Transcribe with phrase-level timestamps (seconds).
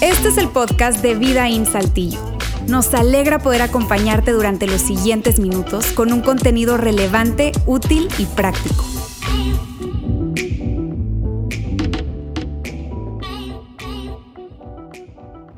[0.00, 2.18] Este es el podcast de Vida en Saltillo.
[2.68, 8.84] Nos alegra poder acompañarte durante los siguientes minutos con un contenido relevante, útil y práctico.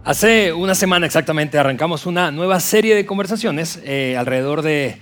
[0.05, 4.99] Hace una semana exactamente arrancamos una nueva serie de conversaciones eh, alrededor de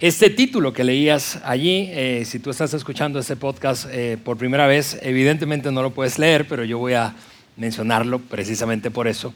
[0.00, 1.90] este título que leías allí.
[1.90, 6.18] Eh, si tú estás escuchando este podcast eh, por primera vez, evidentemente no lo puedes
[6.18, 7.14] leer, pero yo voy a
[7.58, 9.34] mencionarlo precisamente por eso.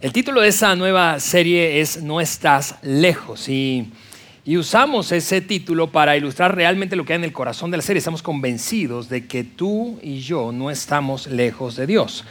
[0.00, 3.92] El título de esa nueva serie es No estás lejos y,
[4.44, 7.82] y usamos ese título para ilustrar realmente lo que hay en el corazón de la
[7.84, 7.98] serie.
[7.98, 12.24] Estamos convencidos de que tú y yo no estamos lejos de Dios.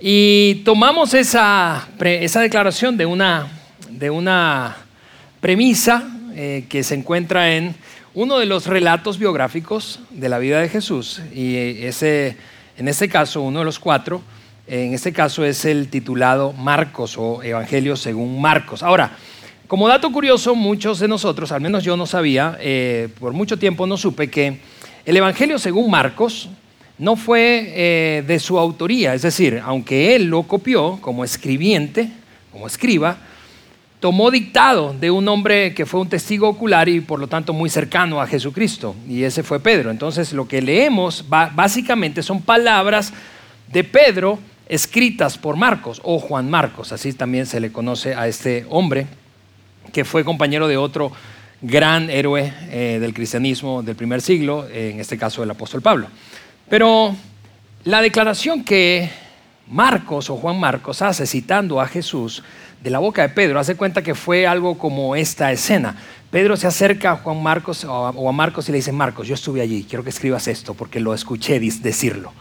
[0.00, 3.46] Y tomamos esa, esa declaración de una,
[3.88, 4.78] de una
[5.40, 7.74] premisa eh, que se encuentra en
[8.14, 11.20] uno de los relatos biográficos de la vida de Jesús.
[11.34, 12.36] Y ese,
[12.76, 14.22] en este caso, uno de los cuatro,
[14.68, 18.84] en este caso es el titulado Marcos o Evangelio según Marcos.
[18.84, 19.16] Ahora,
[19.66, 23.88] como dato curioso, muchos de nosotros, al menos yo no sabía, eh, por mucho tiempo
[23.88, 24.60] no supe que
[25.04, 26.50] el Evangelio según Marcos
[26.98, 32.12] no fue eh, de su autoría, es decir, aunque él lo copió como escribiente,
[32.52, 33.18] como escriba,
[34.00, 37.68] tomó dictado de un hombre que fue un testigo ocular y por lo tanto muy
[37.68, 39.90] cercano a Jesucristo, y ese fue Pedro.
[39.90, 43.12] Entonces lo que leemos básicamente son palabras
[43.72, 48.66] de Pedro escritas por Marcos o Juan Marcos, así también se le conoce a este
[48.68, 49.06] hombre
[49.92, 51.10] que fue compañero de otro
[51.60, 56.06] gran héroe eh, del cristianismo del primer siglo, en este caso el apóstol Pablo.
[56.68, 57.16] Pero
[57.84, 59.10] la declaración que
[59.70, 62.42] Marcos o Juan Marcos hace citando a Jesús
[62.82, 65.96] de la boca de Pedro, hace cuenta que fue algo como esta escena.
[66.30, 69.60] Pedro se acerca a Juan Marcos o a Marcos y le dice, Marcos, yo estuve
[69.60, 72.32] allí, quiero que escribas esto porque lo escuché decirlo.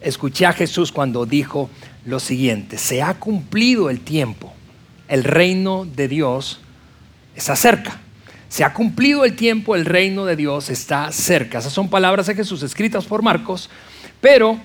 [0.00, 1.68] Escuché a Jesús cuando dijo
[2.06, 4.52] lo siguiente, se ha cumplido el tiempo,
[5.08, 6.60] el reino de Dios
[7.36, 8.00] está cerca.
[8.48, 11.58] Se ha cumplido el tiempo, el reino de Dios está cerca.
[11.58, 13.70] Esas son palabras de Jesús escritas por Marcos,
[14.20, 14.58] pero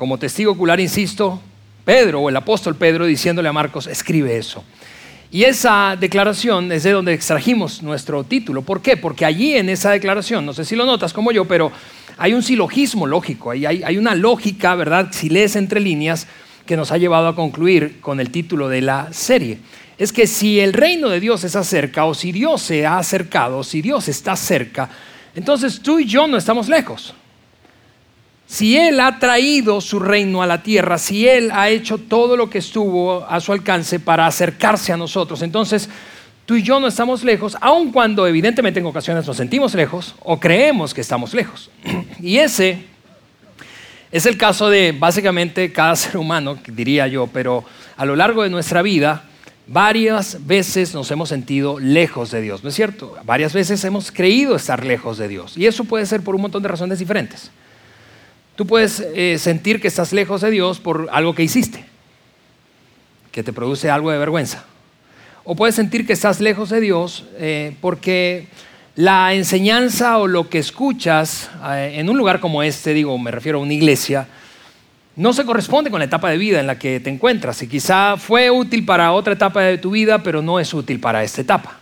[0.00, 1.42] como testigo ocular, insisto,
[1.84, 4.64] Pedro o el apóstol Pedro diciéndole a Marcos, escribe eso.
[5.30, 8.62] Y esa declaración es de donde extrajimos nuestro título.
[8.62, 8.96] ¿Por qué?
[8.96, 11.70] Porque allí en esa declaración, no sé si lo notas como yo, pero
[12.16, 15.08] hay un silogismo lógico, hay, hay una lógica, ¿verdad?
[15.10, 16.26] Si lees entre líneas,
[16.64, 19.58] que nos ha llevado a concluir con el título de la serie
[19.98, 23.58] es que si el reino de Dios está cerca, o si Dios se ha acercado,
[23.58, 24.88] o si Dios está cerca,
[25.34, 27.12] entonces tú y yo no estamos lejos.
[28.50, 32.50] Si Él ha traído su reino a la tierra, si Él ha hecho todo lo
[32.50, 35.88] que estuvo a su alcance para acercarse a nosotros, entonces
[36.46, 40.40] tú y yo no estamos lejos, aun cuando evidentemente en ocasiones nos sentimos lejos o
[40.40, 41.70] creemos que estamos lejos.
[42.20, 42.86] Y ese
[44.10, 47.64] es el caso de básicamente cada ser humano, diría yo, pero
[47.96, 49.26] a lo largo de nuestra vida,
[49.72, 53.14] Varias veces nos hemos sentido lejos de Dios, ¿no es cierto?
[53.24, 55.56] Varias veces hemos creído estar lejos de Dios.
[55.56, 57.52] Y eso puede ser por un montón de razones diferentes.
[58.60, 61.82] Tú puedes eh, sentir que estás lejos de Dios por algo que hiciste,
[63.32, 64.66] que te produce algo de vergüenza.
[65.44, 68.48] O puedes sentir que estás lejos de Dios eh, porque
[68.96, 73.60] la enseñanza o lo que escuchas eh, en un lugar como este, digo, me refiero
[73.60, 74.28] a una iglesia,
[75.16, 78.18] no se corresponde con la etapa de vida en la que te encuentras y quizá
[78.18, 81.79] fue útil para otra etapa de tu vida, pero no es útil para esta etapa.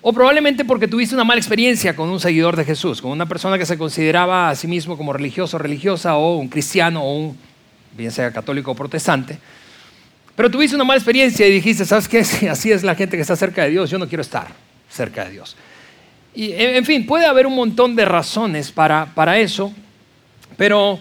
[0.00, 3.58] O probablemente porque tuviste una mala experiencia con un seguidor de Jesús, con una persona
[3.58, 7.38] que se consideraba a sí mismo como religioso o religiosa, o un cristiano, o un,
[7.96, 9.38] bien sea católico o protestante.
[10.36, 12.24] Pero tuviste una mala experiencia y dijiste, ¿sabes qué?
[12.24, 14.46] Si así es la gente que está cerca de Dios, yo no quiero estar
[14.88, 15.56] cerca de Dios.
[16.34, 19.72] Y en fin, puede haber un montón de razones para, para eso,
[20.56, 21.00] pero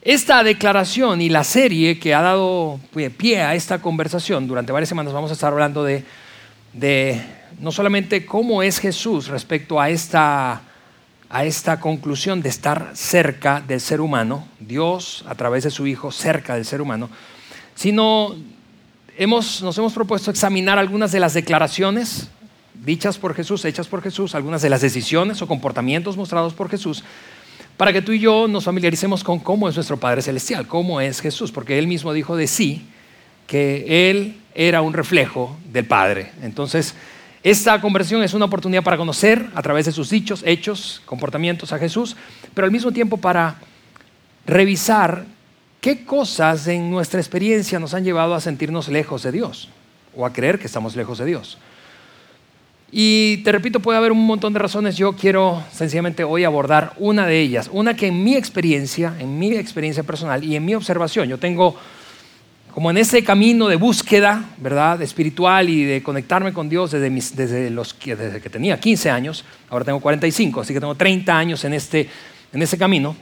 [0.00, 2.80] esta declaración y la serie que ha dado
[3.16, 6.02] pie a esta conversación durante varias semanas vamos a estar hablando de,
[7.62, 10.62] no solamente cómo es Jesús respecto a esta,
[11.30, 16.10] a esta conclusión de estar cerca del ser humano, Dios a través de su Hijo
[16.10, 17.08] cerca del ser humano,
[17.76, 18.34] sino
[19.16, 22.28] hemos, nos hemos propuesto examinar algunas de las declaraciones
[22.74, 27.04] dichas por Jesús, hechas por Jesús, algunas de las decisiones o comportamientos mostrados por Jesús
[27.76, 31.20] para que tú y yo nos familiaricemos con cómo es nuestro Padre Celestial, cómo es
[31.20, 32.86] Jesús, porque Él mismo dijo de sí
[33.46, 36.32] que Él era un reflejo del Padre.
[36.42, 36.94] Entonces,
[37.42, 41.78] esta conversión es una oportunidad para conocer a través de sus dichos, hechos, comportamientos a
[41.78, 42.16] Jesús,
[42.54, 43.56] pero al mismo tiempo para
[44.46, 45.24] revisar
[45.80, 49.68] qué cosas en nuestra experiencia nos han llevado a sentirnos lejos de Dios
[50.16, 51.58] o a creer que estamos lejos de Dios.
[52.94, 54.96] Y te repito, puede haber un montón de razones.
[54.96, 57.70] Yo quiero sencillamente hoy abordar una de ellas.
[57.72, 61.74] Una que en mi experiencia, en mi experiencia personal y en mi observación, yo tengo
[62.72, 65.00] como en ese camino de búsqueda, ¿verdad?
[65.02, 69.84] Espiritual y de conectarme con Dios desde, desde, los, desde que tenía 15 años, ahora
[69.84, 72.08] tengo 45, así que tengo 30 años en, este,
[72.50, 73.14] en ese camino.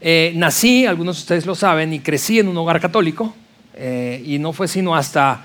[0.00, 3.34] Eh, nací, algunos de ustedes lo saben, y crecí en un hogar católico,
[3.74, 5.44] eh, y no fue sino hasta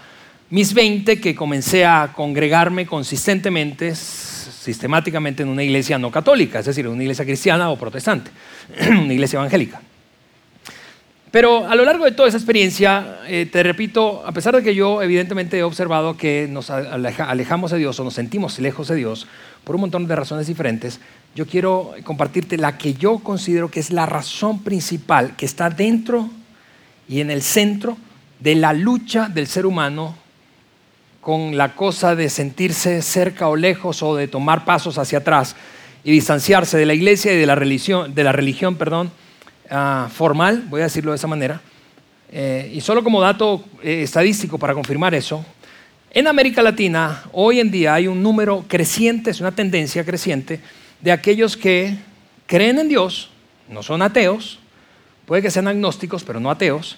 [0.49, 6.87] mis 20 que comencé a congregarme consistentemente, sistemáticamente en una iglesia no católica, es decir,
[6.87, 8.31] una iglesia cristiana o protestante,
[8.89, 9.81] una iglesia evangélica.
[11.33, 14.75] Pero a lo largo de toda esa experiencia, eh, te repito, a pesar de que
[14.75, 19.25] yo evidentemente he observado que nos alejamos de Dios o nos sentimos lejos de Dios
[19.63, 20.99] por un montón de razones diferentes,
[21.33, 26.29] yo quiero compartirte la que yo considero que es la razón principal que está dentro
[27.09, 27.97] y en el centro
[28.39, 30.15] de la lucha del ser humano
[31.19, 35.55] con la cosa de sentirse cerca o lejos o de tomar pasos hacia atrás
[36.03, 39.09] y distanciarse de la iglesia y de la religión, de la religión perdón,
[39.69, 41.61] Ah, formal, voy a decirlo de esa manera,
[42.31, 45.45] eh, y solo como dato eh, estadístico para confirmar eso,
[46.11, 50.59] en América Latina hoy en día hay un número creciente, es una tendencia creciente,
[51.01, 51.95] de aquellos que
[52.45, 53.29] creen en Dios,
[53.69, 54.59] no son ateos,
[55.25, 56.97] puede que sean agnósticos, pero no ateos,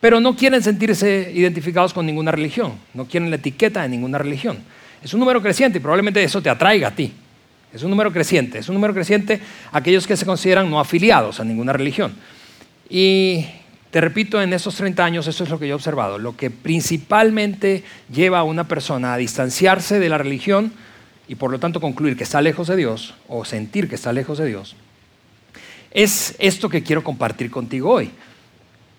[0.00, 4.58] pero no quieren sentirse identificados con ninguna religión, no quieren la etiqueta de ninguna religión.
[5.02, 7.12] Es un número creciente y probablemente eso te atraiga a ti.
[7.72, 9.40] Es un número creciente, es un número creciente
[9.72, 12.14] aquellos que se consideran no afiliados a ninguna religión.
[12.88, 13.44] Y
[13.90, 16.18] te repito, en esos 30 años eso es lo que yo he observado.
[16.18, 20.72] Lo que principalmente lleva a una persona a distanciarse de la religión
[21.26, 24.38] y por lo tanto concluir que está lejos de Dios o sentir que está lejos
[24.38, 24.76] de Dios,
[25.90, 28.10] es esto que quiero compartir contigo hoy.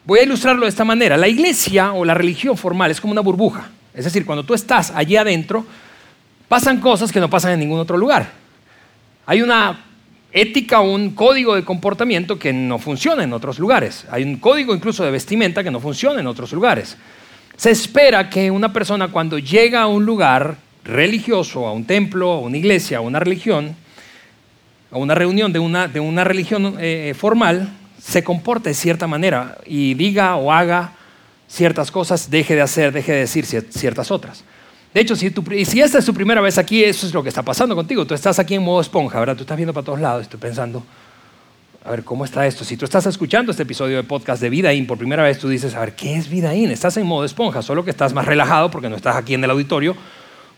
[0.06, 1.18] Voy a ilustrarlo de esta manera.
[1.18, 3.70] La iglesia o la religión formal es como una burbuja.
[3.94, 5.66] Es decir, cuando tú estás allí adentro,
[6.48, 8.32] pasan cosas que no pasan en ningún otro lugar.
[9.30, 9.86] Hay una
[10.32, 14.08] ética un código de comportamiento que no funciona en otros lugares.
[14.10, 16.98] Hay un código incluso de vestimenta que no funciona en otros lugares.
[17.56, 22.40] Se espera que una persona cuando llega a un lugar religioso, a un templo, a
[22.40, 23.76] una iglesia, a una religión,
[24.92, 27.70] a una reunión de una, de una religión eh, formal,
[28.02, 30.94] se comporte de cierta manera y diga o haga
[31.48, 34.44] ciertas cosas, deje de hacer, deje de decir ciertas otras.
[34.94, 35.32] De hecho, si,
[35.82, 38.06] esta es tu primera vez aquí, eso es lo que está pasando contigo.
[38.06, 39.36] Tú estás aquí en modo esponja, ¿verdad?
[39.36, 40.84] Tú estás viendo para todos lados, estoy pensando,
[41.86, 42.66] a ver, ¿cómo está esto?
[42.66, 45.76] Si tú estás escuchando este episodio de podcast de Vidaín por primera vez, tú dices,
[45.76, 46.72] a ver, ¿qué es Vidaín?
[46.72, 49.52] Estás en modo esponja, solo que estás más relajado porque no estás aquí en el
[49.52, 49.96] auditorio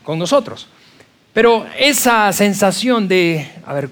[0.02, 0.66] con nosotros.
[1.34, 3.90] Pero esa sensación de, a ver,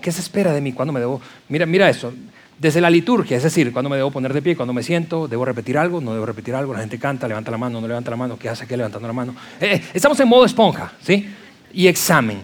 [0.00, 0.72] ¿qué se espera de mí?
[0.72, 1.20] ¿Cuándo me debo?
[1.48, 2.12] Mira, mira eso.
[2.60, 5.46] Desde la liturgia, es decir, cuando me debo poner de pie, cuando me siento, debo
[5.46, 8.18] repetir algo, no debo repetir algo, la gente canta, levanta la mano, no levanta la
[8.18, 8.66] mano, ¿qué hace?
[8.66, 9.34] ¿Qué levantando la mano?
[9.58, 11.26] Eh, eh, estamos en modo esponja, ¿sí?
[11.72, 12.42] Y examen.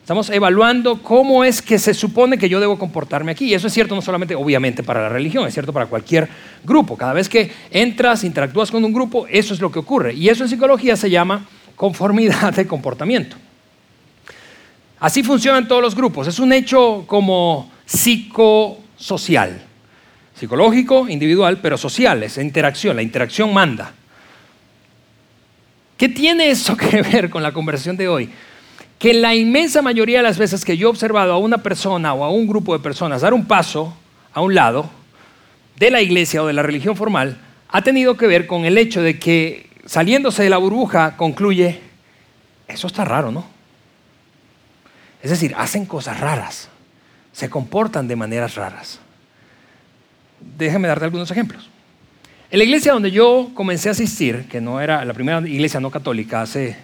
[0.00, 3.44] Estamos evaluando cómo es que se supone que yo debo comportarme aquí.
[3.44, 6.30] Y eso es cierto no solamente, obviamente, para la religión, es cierto para cualquier
[6.64, 6.96] grupo.
[6.96, 10.14] Cada vez que entras, interactúas con un grupo, eso es lo que ocurre.
[10.14, 13.36] Y eso en psicología se llama conformidad de comportamiento.
[14.98, 16.26] Así funcionan todos los grupos.
[16.26, 19.62] Es un hecho como psico social.
[20.34, 23.92] Psicológico, individual, pero social, es interacción, la interacción manda.
[25.96, 28.30] ¿Qué tiene eso que ver con la conversación de hoy?
[28.98, 32.24] Que la inmensa mayoría de las veces que yo he observado a una persona o
[32.24, 33.96] a un grupo de personas dar un paso
[34.32, 34.90] a un lado
[35.76, 39.00] de la iglesia o de la religión formal, ha tenido que ver con el hecho
[39.00, 41.80] de que saliéndose de la burbuja concluye,
[42.66, 43.46] eso está raro, ¿no?
[45.22, 46.68] Es decir, hacen cosas raras
[47.38, 48.98] se comportan de maneras raras.
[50.58, 51.70] Déjame darte algunos ejemplos.
[52.50, 55.88] En la iglesia donde yo comencé a asistir, que no era la primera iglesia no
[55.88, 56.76] católica hace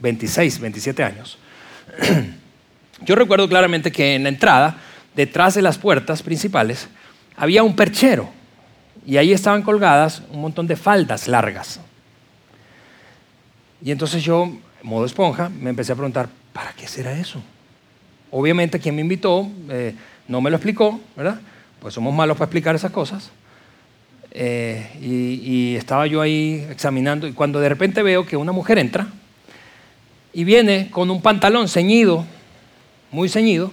[0.00, 1.38] 26, 27 años,
[3.06, 4.76] yo recuerdo claramente que en la entrada,
[5.16, 6.86] detrás de las puertas principales,
[7.34, 8.28] había un perchero
[9.06, 11.80] y ahí estaban colgadas un montón de faldas largas.
[13.82, 17.42] Y entonces yo, modo esponja, me empecé a preguntar, ¿para qué será eso?
[18.30, 19.94] Obviamente quien me invitó eh,
[20.28, 21.40] no me lo explicó, ¿verdad?
[21.80, 23.30] Pues somos malos para explicar esas cosas.
[24.32, 29.08] Eh, y, estaba yo ahí examinando y cuando de repente veo que una mujer entra
[30.32, 32.24] y viene con un pantalón ceñido,
[33.10, 33.72] muy ceñido,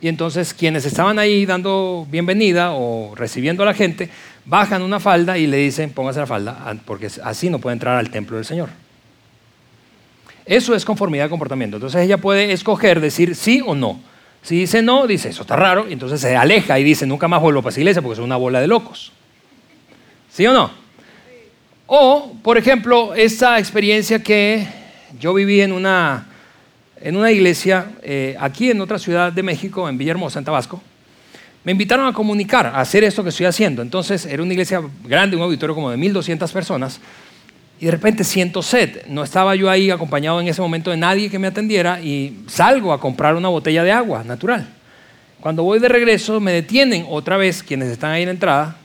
[0.00, 4.10] y entonces quienes estaban ahí dando bienvenida o recibiendo a la gente,
[4.44, 8.10] bajan una falda y le dicen, póngase la falda, porque así no puede entrar al
[8.10, 8.70] templo del Señor.
[10.44, 11.76] Eso es conformidad de comportamiento.
[11.76, 14.00] Entonces ella puede escoger decir sí o no.
[14.42, 17.40] Si dice no, dice eso está raro, y entonces se aleja y dice nunca más
[17.40, 19.12] vuelvo para esa iglesia porque es una bola de locos.
[20.30, 20.70] ¿Sí o no?
[21.86, 24.66] O, por ejemplo, esa experiencia que
[25.20, 26.26] yo viví en una
[27.02, 30.80] en una iglesia eh, aquí en otra ciudad de México, en Villahermosa, en Tabasco.
[31.64, 33.82] Me invitaron a comunicar, a hacer esto que estoy haciendo.
[33.82, 37.00] Entonces era una iglesia grande, un auditorio como de 1.200 personas.
[37.82, 39.06] Y de repente siento sed.
[39.08, 42.92] No estaba yo ahí acompañado en ese momento de nadie que me atendiera y salgo
[42.92, 44.68] a comprar una botella de agua natural.
[45.40, 48.76] Cuando voy de regreso me detienen otra vez quienes están ahí en la entrada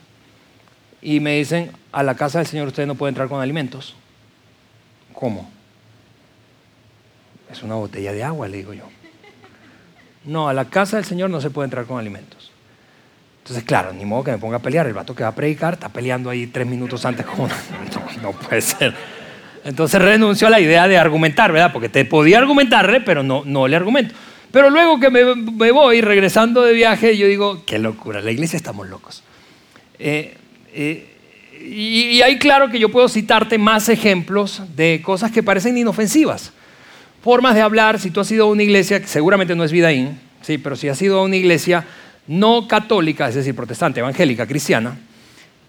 [1.00, 3.96] y me dicen, a la casa del Señor usted no puede entrar con alimentos.
[5.14, 5.48] ¿Cómo?
[7.52, 8.86] Es una botella de agua, le digo yo.
[10.26, 12.52] No, a la casa del Señor no se puede entrar con alimentos.
[13.48, 14.88] Entonces, claro, ni modo que me ponga a pelear.
[14.88, 17.26] El vato que va a predicar está peleando ahí tres minutos antes.
[17.26, 18.94] Como, no, no puede ser.
[19.64, 21.72] Entonces renunció a la idea de argumentar, ¿verdad?
[21.72, 24.14] Porque te podía argumentarle, pero no, no le argumento.
[24.52, 28.58] Pero luego que me, me voy regresando de viaje, yo digo, qué locura, la iglesia
[28.58, 29.24] estamos locos.
[29.98, 30.36] Eh,
[30.74, 31.16] eh,
[31.62, 36.52] y, y ahí claro que yo puedo citarte más ejemplos de cosas que parecen inofensivas.
[37.24, 40.20] Formas de hablar, si tú has ido a una iglesia, que seguramente no es Vidaín,
[40.42, 41.86] sí, pero si has ido a una iglesia
[42.28, 44.98] no católica, es decir, protestante, evangélica, cristiana,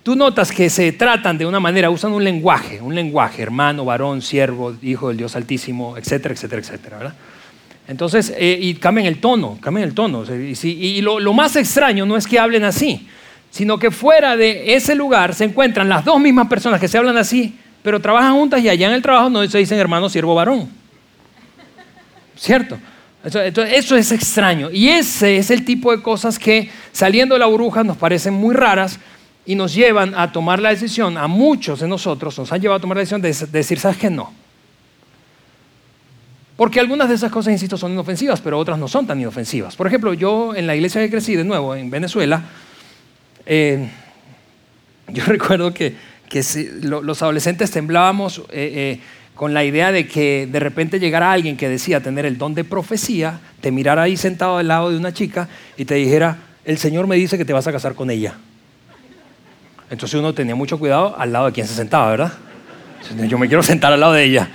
[0.02, 4.22] tú notas que se tratan de una manera, usan un lenguaje, un lenguaje, hermano, varón,
[4.22, 7.14] siervo, hijo del Dios Altísimo, etcétera, etcétera, etcétera, ¿verdad?
[7.86, 10.24] Entonces, eh, y cambian el tono, cambian el tono.
[10.24, 13.08] Y, lo, lo más extraño no es que hablen así,
[13.50, 17.16] sino que fuera de ese lugar se encuentran las dos mismas personas que se hablan
[17.16, 20.68] así, pero trabajan juntas y allá en el trabajo no se dicen hermano, siervo, varón.
[22.36, 22.78] ¿Cierto?
[23.24, 24.70] Eso, entonces, eso es extraño.
[24.70, 28.54] Y ese es el tipo de cosas que saliendo de la burbuja nos parecen muy
[28.54, 28.98] raras
[29.44, 32.80] y nos llevan a tomar la decisión, a muchos de nosotros nos han llevado a
[32.80, 34.10] tomar la decisión de decir, ¿sabes qué?
[34.10, 34.30] No.
[36.58, 39.76] Porque algunas de esas cosas, insisto, son inofensivas, pero otras no son tan inofensivas.
[39.76, 42.42] Por ejemplo, yo en la iglesia que crecí, de nuevo, en Venezuela,
[43.46, 43.88] eh,
[45.06, 45.94] yo recuerdo que,
[46.28, 46.42] que
[46.82, 49.00] los adolescentes temblábamos eh, eh,
[49.38, 52.64] con la idea de que de repente llegara alguien que decía tener el don de
[52.64, 57.06] profecía, te mirara ahí sentado al lado de una chica y te dijera, el Señor
[57.06, 58.34] me dice que te vas a casar con ella.
[59.90, 62.32] Entonces uno tenía mucho cuidado al lado de quien se sentaba, ¿verdad?
[63.28, 64.48] Yo me quiero sentar al lado de ella.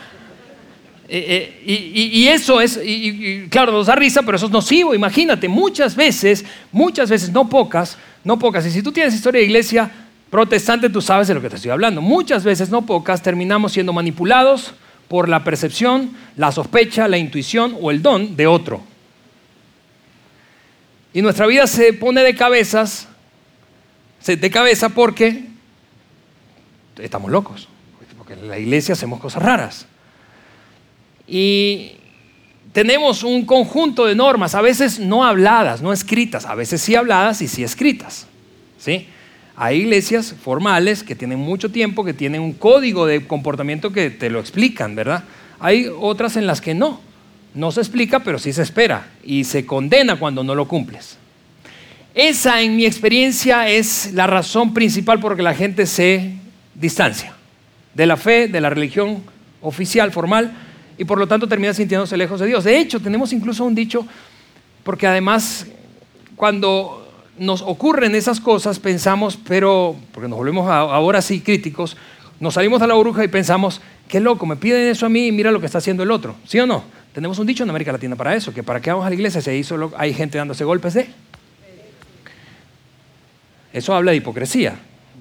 [1.08, 2.78] Eh, eh, y, eso es,
[3.50, 4.94] claro, nos da risa, pero eso es nocivo.
[4.94, 8.66] Imagínate, muchas veces, muchas veces, no pocas, no pocas.
[8.66, 9.90] Y si tú tienes historia de iglesia
[10.34, 12.02] protestante, tú sabes de lo que te estoy hablando.
[12.02, 14.74] Muchas veces, no pocas, terminamos siendo manipulados
[15.08, 18.82] por la percepción, la sospecha, la intuición o el don de otro.
[21.14, 23.08] Y nuestra vida se pone de cabezas,
[24.26, 25.50] de cabeza porque
[26.98, 27.70] estamos locos.
[28.18, 29.86] Porque en la iglesia hacemos cosas raras.
[31.28, 31.92] Y
[32.72, 37.40] tenemos un conjunto de normas, a veces no habladas, no escritas, a veces sí habladas
[37.44, 38.26] y sí escritas.
[38.80, 39.10] ¿sí?
[39.56, 44.30] Hay iglesias formales que tienen mucho tiempo, que tienen un código de comportamiento que te
[44.30, 45.24] lo explican, ¿verdad?
[45.60, 47.02] Hay otras en las que no.
[47.54, 51.18] No se explica, pero sí se espera y se condena cuando no lo cumples.
[52.16, 56.34] Esa, en mi experiencia, es la razón principal por la que la gente se
[56.74, 57.34] distancia
[57.94, 59.24] de la fe, de la religión
[59.62, 60.52] oficial, formal,
[60.98, 62.64] y por lo tanto termina sintiéndose lejos de Dios.
[62.64, 64.06] De hecho, tenemos incluso un dicho,
[64.84, 65.68] porque además,
[66.36, 67.03] cuando
[67.38, 71.98] nos ocurren esas cosas, pensamos, pero, porque nos volvemos ahora sí críticos,
[72.40, 75.32] nos salimos a la burbuja y pensamos, qué loco, me piden eso a mí y
[75.32, 76.36] mira lo que está haciendo el otro.
[76.46, 76.84] ¿Sí o no?
[77.14, 79.42] Tenemos un dicho en América Latina para eso, que para qué vamos a la iglesia
[79.42, 81.10] si ahí solo hay gente dándose golpes de...
[83.72, 84.76] Eso habla de hipocresía.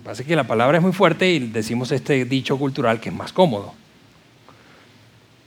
[0.05, 3.33] Pasa que la palabra es muy fuerte y decimos este dicho cultural que es más
[3.33, 3.73] cómodo.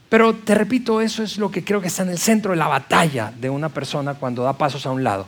[0.09, 2.67] Pero te repito, eso es lo que creo que está en el centro de la
[2.67, 5.25] batalla de una persona cuando da pasos a un lado.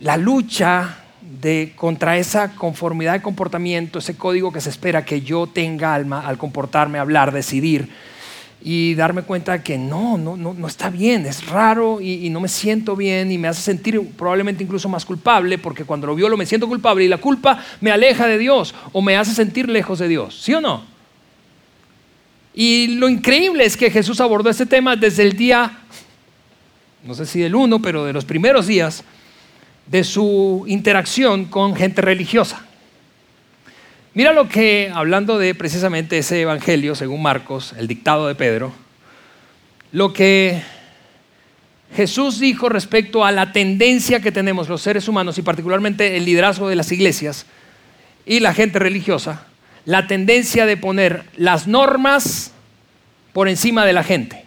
[0.00, 0.96] La lucha
[1.40, 6.26] de, contra esa conformidad de comportamiento, ese código que se espera que yo tenga alma
[6.26, 7.88] al comportarme, hablar, decidir
[8.62, 12.48] y darme cuenta que no, no, no, no está bien, es raro y, no me
[12.48, 16.44] siento bien y me hace sentir probablemente incluso más culpable porque cuando lo violo me
[16.44, 20.08] siento culpable y la culpa me aleja de Dios o me hace sentir lejos de
[20.08, 20.84] Dios, ¿sí o no?
[22.52, 25.78] Y lo increíble es que Jesús abordó este tema desde el día,
[27.04, 29.04] no sé si del uno, pero de los primeros días
[29.90, 32.64] de su interacción con gente religiosa.
[34.14, 38.72] Mira lo que, hablando de precisamente ese evangelio, según Marcos, el dictado de Pedro,
[39.92, 40.62] lo que
[41.94, 46.68] Jesús dijo respecto a la tendencia que tenemos los seres humanos y particularmente el liderazgo
[46.68, 47.46] de las iglesias
[48.26, 49.46] y la gente religiosa,
[49.84, 52.52] la tendencia de poner las normas
[53.32, 54.44] por encima de la gente.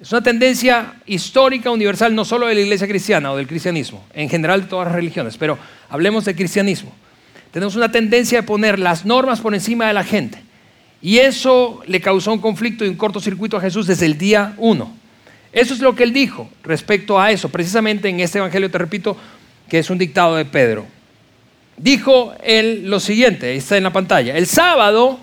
[0.00, 4.28] Es una tendencia histórica, universal, no solo de la iglesia cristiana o del cristianismo, en
[4.28, 6.92] general de todas las religiones, pero hablemos del cristianismo.
[7.50, 10.40] Tenemos una tendencia de poner las normas por encima de la gente.
[11.02, 14.94] Y eso le causó un conflicto y un cortocircuito a Jesús desde el día uno.
[15.52, 19.16] Eso es lo que él dijo respecto a eso, precisamente en este Evangelio, te repito,
[19.68, 20.86] que es un dictado de Pedro.
[21.76, 25.18] Dijo él lo siguiente, está en la pantalla, el sábado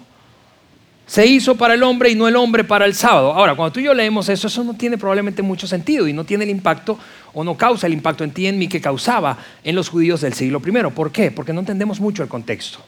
[1.07, 3.33] se hizo para el hombre y no el hombre para el sábado.
[3.33, 6.23] Ahora, cuando tú y yo leemos eso, eso no tiene probablemente mucho sentido y no
[6.23, 6.97] tiene el impacto
[7.33, 10.33] o no causa el impacto en ti en mí que causaba en los judíos del
[10.33, 10.91] siglo I.
[10.91, 11.31] ¿Por qué?
[11.31, 12.79] Porque no entendemos mucho el contexto.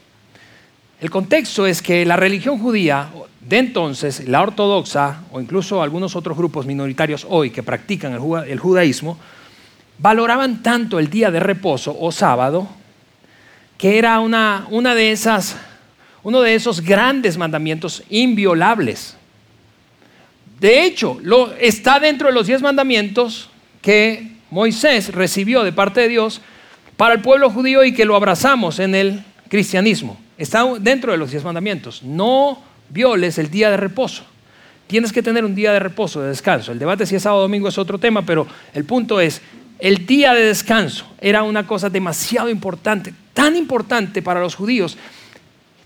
[1.00, 3.08] El contexto es que la religión judía
[3.40, 9.16] de entonces, la ortodoxa o incluso algunos otros grupos minoritarios hoy que practican el judaísmo,
[9.98, 12.68] valoraban tanto el día de reposo o sábado
[13.78, 15.56] que era una, una de esas
[16.28, 19.16] uno de esos grandes mandamientos inviolables.
[20.60, 21.18] De hecho,
[21.58, 23.48] está dentro de los diez mandamientos
[23.80, 26.42] que Moisés recibió de parte de Dios
[26.98, 30.20] para el pueblo judío y que lo abrazamos en el cristianismo.
[30.36, 32.02] Está dentro de los diez mandamientos.
[32.02, 34.22] No violes el día de reposo.
[34.86, 36.72] Tienes que tener un día de reposo, de descanso.
[36.72, 39.40] El debate si es sábado o domingo es otro tema, pero el punto es,
[39.78, 44.98] el día de descanso era una cosa demasiado importante, tan importante para los judíos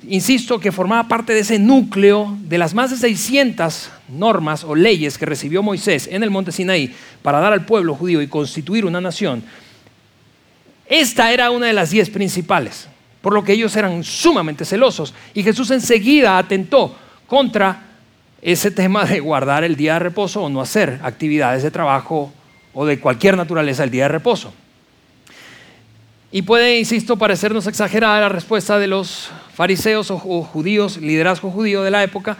[0.08, 5.18] insisto, que formaba parte de ese núcleo de las más de 600 normas o leyes
[5.18, 9.00] que recibió Moisés en el monte Sinaí para dar al pueblo judío y constituir una
[9.00, 9.42] nación,
[10.92, 12.86] esta era una de las diez principales,
[13.22, 15.14] por lo que ellos eran sumamente celosos.
[15.32, 16.94] Y Jesús enseguida atentó
[17.26, 17.84] contra
[18.42, 22.30] ese tema de guardar el día de reposo o no hacer actividades de trabajo
[22.74, 24.52] o de cualquier naturaleza el día de reposo.
[26.34, 31.90] Y puede, insisto, parecernos exagerada la respuesta de los fariseos o, judíos, liderazgo judío de
[31.90, 32.38] la época,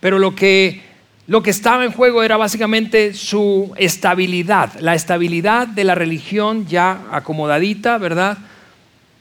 [0.00, 0.80] pero lo que,
[1.26, 7.02] lo que estaba en juego era básicamente su estabilidad, la estabilidad de la religión ya
[7.12, 8.38] acomodadita, ¿verdad?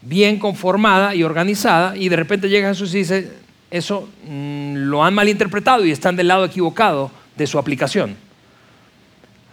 [0.02, 3.34] Bien conformada y organizada, y de repente llega Jesús y dice,
[3.70, 8.16] eso mm, lo han malinterpretado y están del lado equivocado de su aplicación.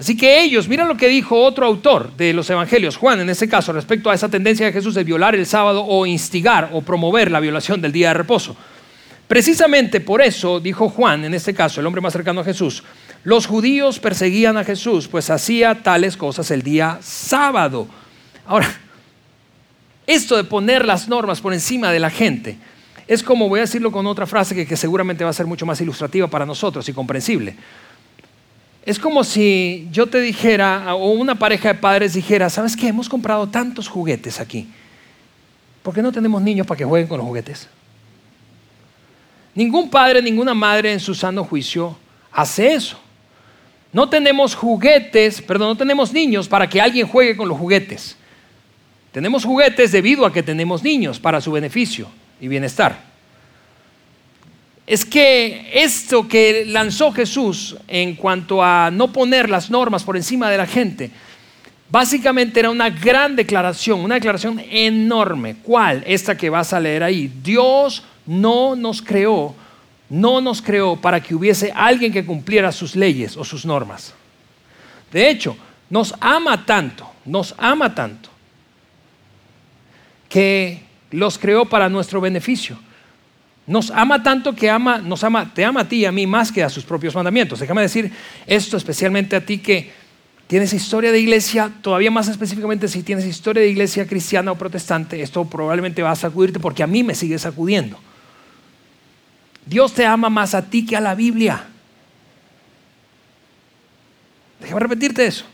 [0.02, 3.48] Así que ellos, mira lo que dijo otro autor de los evangelios, Juan en ese
[3.48, 7.30] caso, respecto a esa tendencia de Jesús de violar el sábado o instigar o promover
[7.30, 8.56] la violación del día de reposo.
[9.28, 12.82] Precisamente por eso, dijo Juan, en este caso, el hombre más cercano a Jesús,
[13.22, 17.86] los judíos perseguían a Jesús, pues hacía tales cosas el día sábado.
[18.44, 18.74] Ahora,
[20.04, 22.56] esto de poner las normas por encima de la gente,
[23.06, 25.64] es como, voy a decirlo con otra frase que, que seguramente va a ser mucho
[25.64, 27.54] más ilustrativa para nosotros y comprensible.
[28.84, 32.88] Es como si yo te dijera, o una pareja de padres dijera, ¿sabes qué?
[32.88, 34.68] Hemos comprado tantos juguetes aquí.
[35.82, 37.68] ¿Por qué no tenemos niños para que jueguen con los juguetes?
[39.54, 41.96] Ningún padre, ninguna madre en su sano juicio
[42.32, 42.98] hace eso.
[43.92, 48.16] No tenemos juguetes, perdón, no tenemos niños para que alguien juegue con los juguetes.
[49.12, 52.08] Tenemos juguetes debido a que tenemos niños para su beneficio
[52.40, 53.11] y bienestar
[54.92, 60.50] es que esto que lanzó Jesús en cuanto a no poner las normas por encima
[60.50, 61.10] de la gente,
[61.88, 65.56] básicamente era una gran declaración, una declaración enorme.
[65.62, 66.04] ¿Cuál?
[66.06, 67.32] Esta que vas a leer ahí.
[67.42, 69.54] Dios no nos creó,
[70.10, 74.12] no nos creó para que hubiese alguien que cumpliera sus leyes o sus normas.
[75.10, 75.56] De hecho,
[75.88, 78.28] nos ama tanto, nos ama tanto,
[80.28, 82.78] que los creó para nuestro beneficio.
[83.72, 86.52] Nos ama tanto que ama, nos ama, te ama a ti y a mí más
[86.52, 87.58] que a sus propios mandamientos.
[87.58, 88.12] Déjame decir
[88.46, 89.90] esto especialmente a ti que
[90.46, 95.22] tienes historia de iglesia, todavía más específicamente si tienes historia de iglesia cristiana o protestante,
[95.22, 97.98] esto probablemente va a sacudirte porque a mí me sigue sacudiendo.
[99.64, 101.64] Dios te ama más a ti que a la Biblia.
[104.60, 105.46] Déjame repetirte eso.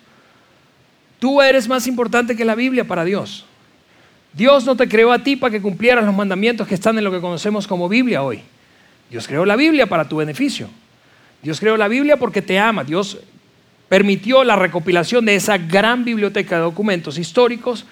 [1.20, 3.46] Tú eres más importante que la Biblia para Dios.
[4.38, 7.10] Dios no te creó a ti para que cumplieras los mandamientos que están en lo
[7.10, 8.40] que conocemos como Biblia hoy.
[9.10, 10.68] Dios creó la Biblia para tu beneficio.
[11.42, 12.84] Dios creó la Biblia porque te ama.
[12.84, 13.18] Dios
[13.88, 17.84] permitió la recopilación de esa gran biblioteca de documentos históricos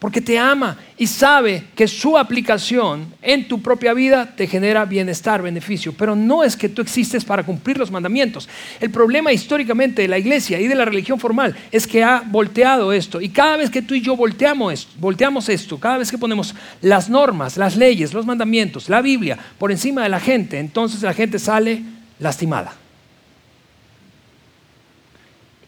[0.00, 5.42] porque te ama y sabe que su aplicación en tu propia vida te genera bienestar,
[5.42, 5.92] beneficio.
[5.92, 8.48] Pero no es que tú existes para cumplir los mandamientos.
[8.80, 12.94] El problema históricamente de la iglesia y de la religión formal es que ha volteado
[12.94, 13.20] esto.
[13.20, 16.54] Y cada vez que tú y yo volteamos esto, volteamos esto, cada vez que ponemos
[16.80, 21.12] las normas, las leyes, los mandamientos, la Biblia por encima de la gente, entonces la
[21.12, 21.82] gente sale
[22.18, 22.79] lastimada.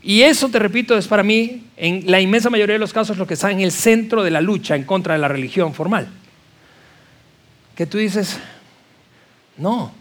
[0.02, 3.26] Y eso, te repito, es para mí, en la inmensa mayoría de los casos, lo
[3.26, 6.08] que está en el centro de la lucha en contra de la religión formal.
[7.76, 8.38] Que tú dices,
[9.56, 9.92] no,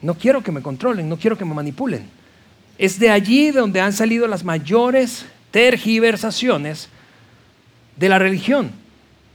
[0.00, 2.04] no quiero que me controlen, no quiero que me manipulen.
[2.78, 6.88] Es de allí donde han salido las mayores tergiversaciones
[7.96, 8.72] de la religión.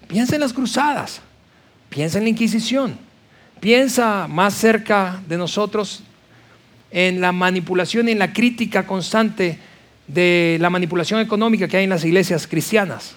[0.07, 1.21] Piensa en las cruzadas,
[1.89, 2.97] piensa en la Inquisición,
[3.61, 6.03] piensa más cerca de nosotros
[6.91, 9.59] en la manipulación y en la crítica constante
[10.07, 13.15] de la manipulación económica que hay en las iglesias cristianas.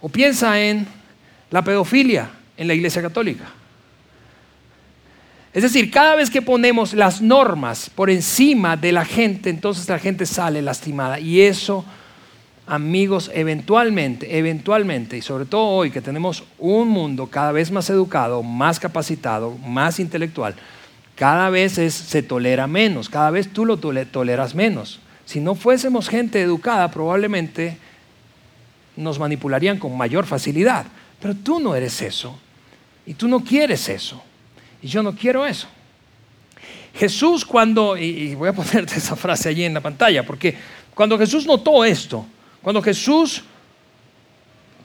[0.00, 0.86] O piensa en
[1.50, 3.44] la pedofilia en la iglesia católica.
[5.54, 9.98] Es decir, cada vez que ponemos las normas por encima de la gente, entonces la
[9.98, 11.18] gente sale lastimada.
[11.18, 11.84] Y eso,
[12.66, 18.42] amigos, eventualmente, eventualmente, y sobre todo hoy que tenemos un mundo cada vez más educado,
[18.42, 20.54] más capacitado, más intelectual,
[21.14, 25.00] cada vez se tolera menos, cada vez tú lo toleras menos.
[25.28, 27.76] Si no fuésemos gente educada, probablemente
[28.96, 30.86] nos manipularían con mayor facilidad.
[31.20, 32.38] Pero tú no eres eso.
[33.04, 34.22] Y tú no quieres eso.
[34.80, 35.68] Y yo no quiero eso.
[36.94, 40.56] Jesús cuando, y voy a ponerte esa frase allí en la pantalla, porque
[40.94, 42.24] cuando Jesús notó esto,
[42.62, 43.42] cuando Jesús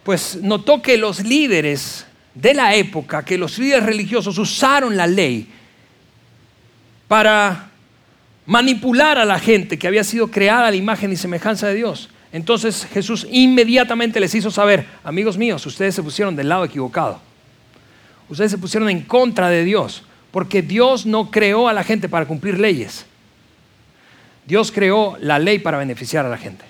[0.03, 5.47] pues notó que los líderes de la época, que los líderes religiosos usaron la ley
[7.07, 7.69] para
[8.45, 12.09] manipular a la gente que había sido creada a la imagen y semejanza de Dios.
[12.31, 17.21] Entonces Jesús inmediatamente les hizo saber, amigos míos, ustedes se pusieron del lado equivocado.
[18.29, 22.25] Ustedes se pusieron en contra de Dios, porque Dios no creó a la gente para
[22.25, 23.05] cumplir leyes.
[24.45, 26.65] Dios creó la ley para beneficiar a la gente.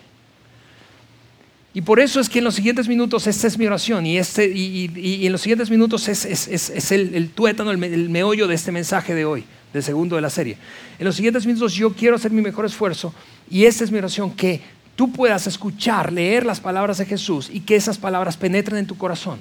[1.74, 4.48] Y por eso es que en los siguientes minutos, esta es mi oración, y, este,
[4.48, 9.46] y, en los siguientes minutos es, el, tuétano, el meollo de este mensaje de hoy
[9.74, 10.58] del segundo de la serie.
[11.00, 13.14] En los siguientes minutos yo quiero hacer mi mejor esfuerzo
[13.50, 14.62] y esta es mi oración, que
[14.96, 18.98] tú puedas escuchar, leer las palabras de Jesús y que esas palabras penetren en tu
[18.98, 19.40] corazón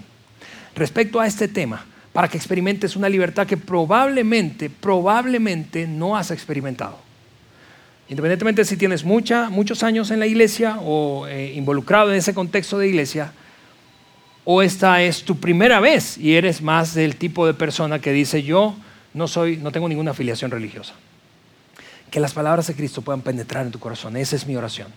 [0.75, 6.99] respecto a este tema para que experimentes una libertad que probablemente, probablemente no has experimentado.
[8.09, 12.89] Independientemente si tienes muchos años en la iglesia o eh, involucrado en ese contexto de
[12.89, 13.33] iglesia,
[14.45, 18.43] o esta es tu primera vez y eres más del tipo de persona que dice
[18.43, 18.75] yo
[19.15, 20.95] no soy, no tengo ninguna afiliación religiosa.
[22.11, 24.17] Que las palabras de Cristo puedan penetrar en tu corazón.
[24.17, 24.89] Esa es mi oración.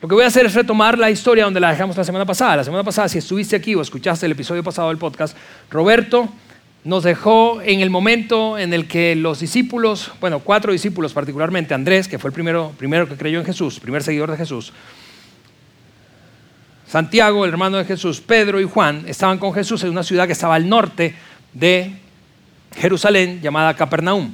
[0.00, 2.56] Lo que voy a hacer es retomar la historia donde la dejamos la semana pasada.
[2.56, 5.36] La semana pasada, si estuviste aquí o escuchaste el episodio pasado del podcast,
[5.70, 6.28] Roberto
[6.84, 12.06] nos dejó en el momento en el que los discípulos, bueno, cuatro discípulos particularmente, Andrés,
[12.06, 14.72] que fue el primero, primero que creyó en Jesús, primer seguidor de Jesús,
[16.86, 20.32] Santiago, el hermano de Jesús, Pedro y Juan, estaban con Jesús en una ciudad que
[20.32, 21.14] estaba al norte
[21.52, 21.96] de
[22.76, 24.32] Jerusalén llamada Capernaum.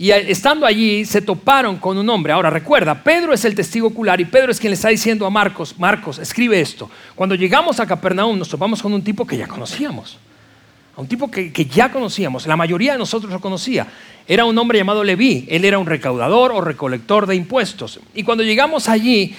[0.00, 2.32] Y estando allí se toparon con un hombre.
[2.32, 5.30] Ahora recuerda, Pedro es el testigo ocular y Pedro es quien le está diciendo a
[5.30, 6.90] Marcos, Marcos, escribe esto.
[7.14, 10.16] Cuando llegamos a Capernaum nos topamos con un tipo que ya conocíamos.
[10.96, 12.46] A un tipo que, que ya conocíamos.
[12.46, 13.86] La mayoría de nosotros lo conocía.
[14.26, 15.46] Era un hombre llamado Leví.
[15.50, 18.00] Él era un recaudador o recolector de impuestos.
[18.14, 19.34] Y cuando llegamos allí,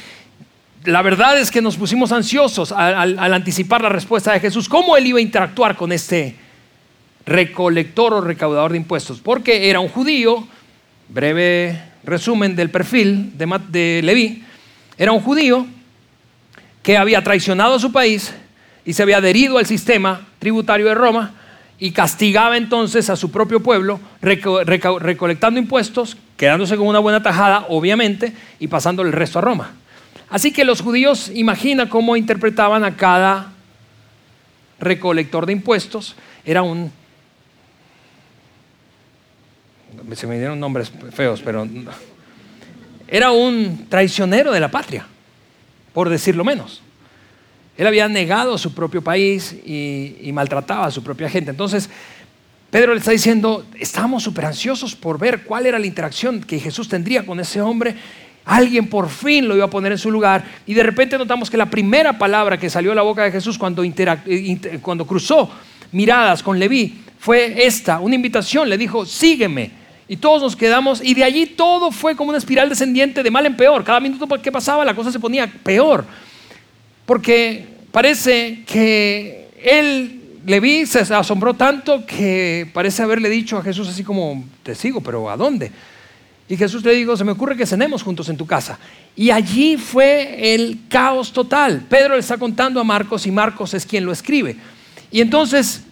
[0.84, 4.70] la verdad es que nos pusimos ansiosos al, al anticipar la respuesta de Jesús.
[4.70, 6.36] ¿Cómo él iba a interactuar con este
[7.32, 10.48] recolector o recaudador de impuestos, porque era un judío,
[11.10, 14.44] breve resumen del perfil de, de Leví,
[14.98, 15.66] era un judío
[16.84, 18.34] que había traicionado a su país
[18.86, 21.34] y se había adherido al sistema tributario de Roma
[21.80, 28.34] y castigaba entonces a su propio pueblo recolectando impuestos, quedándose con una buena tajada, obviamente,
[28.60, 29.72] y pasando el resto a Roma.
[30.30, 33.54] Así que los judíos, imagina cómo interpretaban a cada
[34.80, 36.16] recolector de impuestos,
[36.46, 36.92] era un
[40.14, 41.68] se me dieron nombres feos, pero
[43.08, 45.06] era un traicionero de la patria,
[45.94, 46.82] por decirlo menos.
[47.78, 51.52] Él había negado su propio país y, maltrataba a su propia gente.
[51.52, 51.90] Entonces,
[52.70, 56.88] Pedro le está diciendo, estamos súper ansiosos por ver cuál era la interacción que Jesús
[56.88, 57.96] tendría con ese hombre.
[58.46, 60.46] Alguien por fin lo iba a poner en su lugar.
[60.66, 63.58] Y de repente notamos que la primera palabra que salió de la boca de Jesús
[63.58, 63.84] cuando,
[64.82, 65.52] cuando cruzó
[65.92, 68.70] miradas con Leví fue esta, una invitación.
[68.70, 69.81] Le dijo, sígueme.
[70.12, 73.46] Y todos nos quedamos, y de allí todo fue como una espiral descendiente de mal
[73.46, 73.82] en peor.
[73.86, 76.04] Cada minuto que pasaba la cosa se ponía peor.
[77.06, 84.04] Porque parece que él, Leví, se asombró tanto que parece haberle dicho a Jesús así
[84.04, 85.72] como, te sigo, pero ¿a dónde?
[86.50, 88.80] Y Jesús le dijo, se me ocurre que cenemos juntos en tu casa.
[89.16, 91.86] Y allí fue el caos total.
[91.90, 94.58] Pedro le está contando a Marcos y Marcos es quien lo escribe.
[95.10, 95.86] Y entonces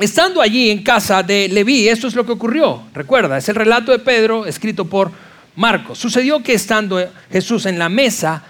[0.00, 2.84] Estando allí en casa de Leví, esto es lo que ocurrió.
[2.94, 5.12] Recuerda, es el relato de Pedro escrito por
[5.56, 5.98] Marcos.
[5.98, 8.42] Sucedió que estando Jesús en la mesa,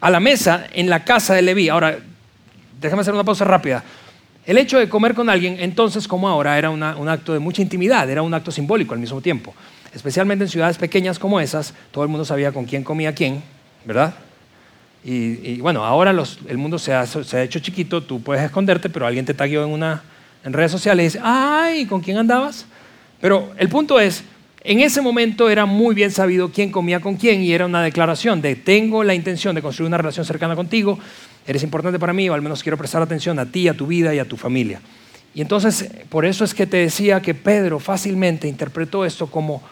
[0.00, 1.68] a la mesa en la casa de Leví.
[1.68, 1.98] Ahora,
[2.80, 3.84] déjame hacer una pausa rápida.
[4.44, 8.10] El hecho de comer con alguien, entonces como ahora, era un acto de mucha intimidad,
[8.10, 9.54] era un acto simbólico al mismo tiempo.
[9.94, 13.42] Especialmente en ciudades pequeñas como esas, todo el mundo sabía con quién comía quién,
[13.84, 14.14] ¿verdad?
[15.04, 16.10] Y, bueno, ahora
[16.48, 20.02] el mundo se ha, hecho chiquito, tú puedes esconderte, pero alguien te taguió en una,
[20.44, 22.66] en redes sociales y dice, ay, ¿con quién andabas?
[23.20, 24.24] Pero el punto es,
[24.62, 28.42] en ese momento era muy bien sabido quién comía con quién y era una declaración
[28.42, 30.98] de tengo la intención de construir una relación cercana contigo,
[31.46, 34.14] eres importante para mí o al menos quiero prestar atención a ti, a tu vida
[34.14, 34.80] y a tu familia.
[35.34, 39.62] Y entonces, por eso es que te decía que Pedro fácilmente interpretó esto como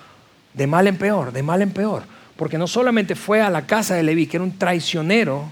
[0.54, 2.04] de mal en peor, de mal en peor,
[2.36, 5.50] porque no solamente fue a la casa de Leví, que era un traicionero,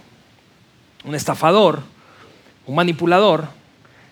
[1.05, 1.83] un estafador,
[2.67, 3.49] un manipulador,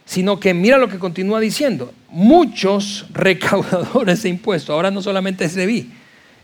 [0.05, 5.55] sino que mira lo que continúa diciendo, muchos recaudadores de impuestos, ahora no solamente es
[5.55, 5.91] Leví,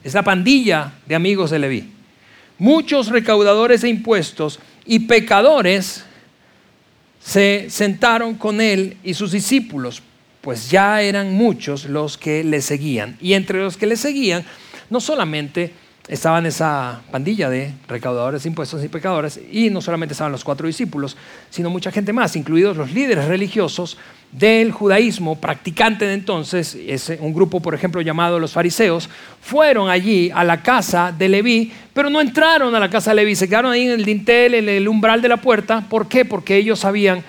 [0.04, 1.92] es la pandilla de amigos de Leví,
[2.58, 6.04] muchos recaudadores de impuestos y pecadores
[7.20, 10.02] se sentaron con él y sus discípulos,
[10.40, 13.18] pues ya eran muchos los que le seguían.
[13.20, 14.44] Y entre los que le seguían,
[14.88, 15.72] no solamente
[16.08, 20.66] estaban esa pandilla de recaudadores de impuestos y pecadores, y no solamente estaban los cuatro
[20.66, 21.16] discípulos,
[21.50, 23.98] sino mucha gente más, incluidos los líderes religiosos
[24.32, 29.08] del judaísmo practicante de entonces, es un grupo, por ejemplo, llamado los fariseos,
[29.40, 33.34] fueron allí a la casa de Leví, pero no entraron a la casa de Leví,
[33.34, 35.84] se quedaron ahí en el dintel, en el umbral de la puerta.
[35.88, 36.24] ¿Por qué?
[36.24, 37.22] Porque ellos sabían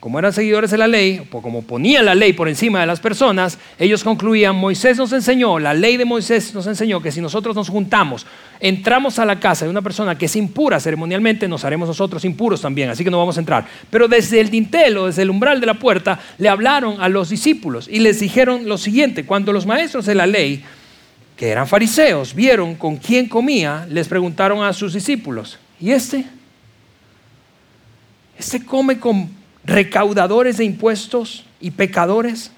[0.00, 3.00] como eran seguidores de la ley, o como ponían la ley por encima de las
[3.00, 7.54] personas, ellos concluían, Moisés nos enseñó, la ley de Moisés nos enseñó que si nosotros
[7.54, 8.26] nos juntamos,
[8.60, 12.62] entramos a la casa de una persona que es impura ceremonialmente, nos haremos nosotros impuros
[12.62, 13.66] también, así que no vamos a entrar.
[13.90, 17.28] Pero desde el dintel o desde el umbral de la puerta le hablaron a los
[17.28, 20.64] discípulos y les dijeron lo siguiente, cuando los maestros de la ley,
[21.36, 26.24] que eran fariseos, vieron con quién comía, les preguntaron a sus discípulos, ¿y este?
[28.38, 29.39] ¿Este come con
[29.70, 32.50] recaudadores de impuestos y pecadores?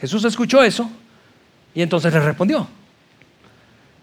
[0.00, 0.90] Jesús escuchó eso
[1.74, 2.66] y entonces le respondió.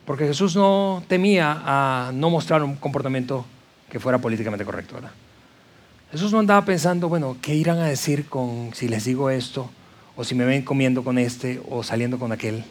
[0.05, 3.45] Porque Jesús no temía a no mostrar un comportamiento
[3.89, 4.97] que fuera políticamente correcto.
[6.11, 9.69] Jesús no andaba pensando, bueno, ¿qué irán a decir con si les digo esto?
[10.15, 12.63] O si me ven comiendo con este o saliendo con aquel.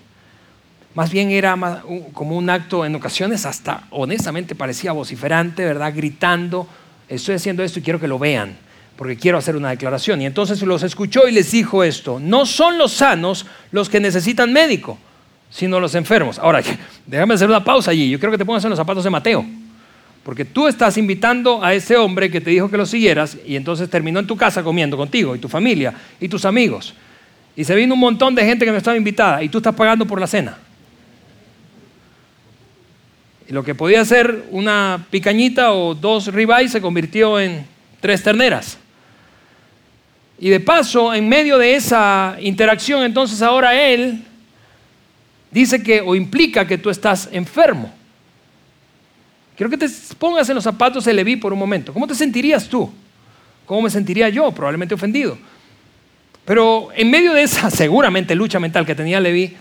[0.94, 5.92] Más bien era como un acto, en ocasiones hasta honestamente parecía vociferante, ¿verdad?
[5.94, 6.68] Gritando,
[7.08, 8.56] estoy haciendo esto y quiero que lo vean,
[8.96, 10.22] porque quiero hacer una declaración.
[10.22, 14.52] Y entonces los escuchó y les dijo esto, no son los sanos los que necesitan
[14.52, 14.98] médico,
[15.50, 16.38] sino los enfermos.
[16.38, 16.62] Ahora,
[17.06, 19.44] déjame hacer una pausa allí, yo creo que te pongas en los zapatos de Mateo.
[20.24, 23.90] Porque tú estás invitando a ese hombre que te dijo que lo siguieras y entonces
[23.90, 26.94] terminó en tu casa comiendo contigo y tu familia y tus amigos.
[27.54, 30.06] Y se vino un montón de gente que no estaba invitada y tú estás pagando
[30.06, 30.56] por la cena.
[33.48, 37.66] Lo que podía ser una picañita o dos ribeyes se convirtió en
[38.00, 38.78] tres terneras.
[40.38, 44.22] Y de paso, en medio de esa interacción, entonces ahora él
[45.50, 47.92] dice que o implica que tú estás enfermo.
[49.56, 51.92] Quiero que te pongas en los zapatos de Leví por un momento.
[51.92, 52.92] ¿Cómo te sentirías tú?
[53.66, 54.50] ¿Cómo me sentiría yo?
[54.52, 55.38] Probablemente ofendido.
[56.44, 59.56] Pero en medio de esa seguramente lucha mental que tenía Leví,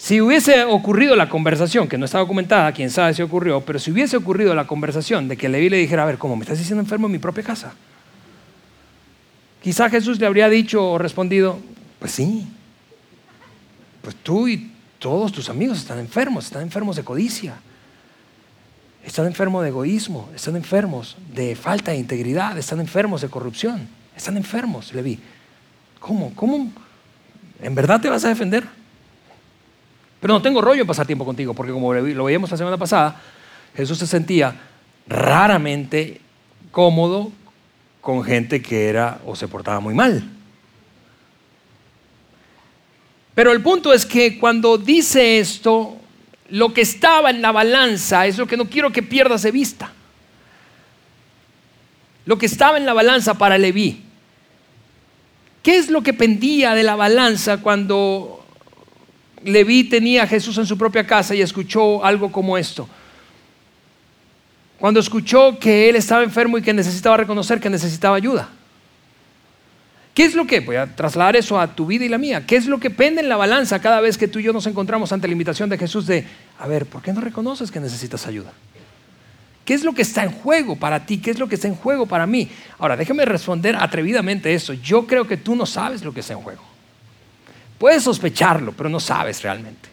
[0.00, 3.90] si hubiese ocurrido la conversación, que no está documentada, quién sabe si ocurrió, pero si
[3.90, 6.80] hubiese ocurrido la conversación de que Leví le dijera, a ver, ¿cómo me estás diciendo
[6.80, 7.74] enfermo en mi propia casa?
[9.62, 11.58] Quizá Jesús le habría dicho o respondido,
[11.98, 12.48] pues sí,
[14.00, 17.56] pues tú y todos tus amigos están enfermos, están enfermos de codicia,
[19.04, 23.86] están enfermos de egoísmo, están enfermos de falta de integridad, están enfermos de corrupción,
[24.16, 25.20] están enfermos, Leví.
[25.98, 26.34] ¿Cómo?
[26.34, 26.72] ¿Cómo?
[27.60, 28.79] ¿En verdad te vas a defender?
[30.20, 33.20] Pero no tengo rollo en pasar tiempo contigo, porque como lo veíamos la semana pasada,
[33.74, 34.54] Jesús se sentía
[35.06, 36.20] raramente
[36.70, 37.32] cómodo
[38.00, 40.22] con gente que era o se portaba muy mal.
[43.34, 45.96] Pero el punto es que cuando dice esto,
[46.50, 49.92] lo que estaba en la balanza es lo que no quiero que pierdas de vista.
[52.26, 54.02] Lo que estaba en la balanza para Leví.
[55.62, 58.39] ¿Qué es lo que pendía de la balanza cuando
[59.44, 62.88] Leví tenía a Jesús en su propia casa y escuchó algo como esto.
[64.78, 68.48] Cuando escuchó que él estaba enfermo y que necesitaba reconocer que necesitaba ayuda.
[70.14, 72.56] ¿Qué es lo que, voy a trasladar eso a tu vida y la mía, qué
[72.56, 75.12] es lo que pende en la balanza cada vez que tú y yo nos encontramos
[75.12, 76.26] ante la invitación de Jesús de,
[76.58, 78.52] a ver, ¿por qué no reconoces que necesitas ayuda?
[79.64, 81.18] ¿Qué es lo que está en juego para ti?
[81.18, 82.50] ¿Qué es lo que está en juego para mí?
[82.78, 84.72] Ahora, déjame responder atrevidamente eso.
[84.72, 86.69] Yo creo que tú no sabes lo que está en juego.
[87.80, 89.88] Puedes sospecharlo, pero no sabes realmente.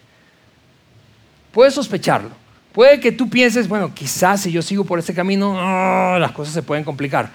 [1.54, 2.32] Puedes sospecharlo.
[2.74, 6.54] Puede que tú pienses, bueno, quizás si yo sigo por ese camino, ah, las cosas
[6.54, 7.32] se pueden complicar.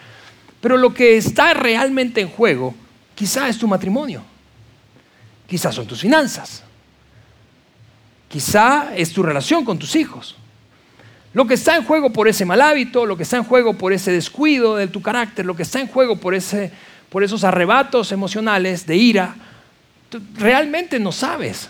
[0.61, 2.75] Pero lo que está realmente en juego,
[3.15, 4.23] quizás es tu matrimonio.
[5.49, 6.63] Quizás son tus finanzas.
[8.29, 10.37] Quizá es tu relación con tus hijos.
[11.33, 13.95] Lo que está en juego por ese mal hábito, lo que está en juego por
[13.95, 16.71] ese descuido de tu carácter, lo que está en juego por ese
[17.09, 19.35] por esos arrebatos emocionales de ira,
[20.35, 21.69] realmente no sabes.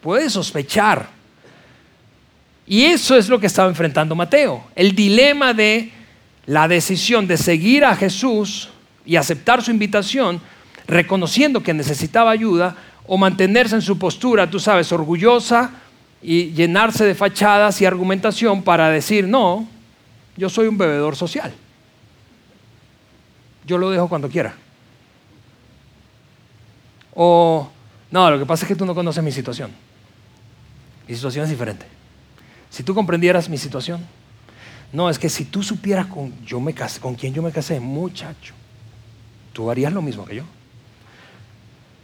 [0.00, 1.08] Puedes sospechar.
[2.66, 4.64] Y eso es lo que estaba enfrentando Mateo.
[4.76, 5.90] El dilema de
[6.46, 8.68] la decisión de seguir a Jesús
[9.04, 10.40] y aceptar su invitación,
[10.86, 15.70] reconociendo que necesitaba ayuda, o mantenerse en su postura, tú sabes, orgullosa
[16.22, 19.66] y llenarse de fachadas y argumentación para decir, no,
[20.36, 21.52] yo soy un bebedor social.
[23.66, 24.54] Yo lo dejo cuando quiera.
[27.20, 27.68] O,
[28.12, 29.72] no, lo que pasa es que tú no conoces mi situación.
[31.08, 31.84] Mi situación es diferente.
[32.70, 34.06] Si tú comprendieras mi situación,
[34.92, 36.30] no, es que si tú supieras con,
[37.16, 38.54] quién yo me casé, muchacho,
[39.52, 40.44] tú harías lo mismo que yo.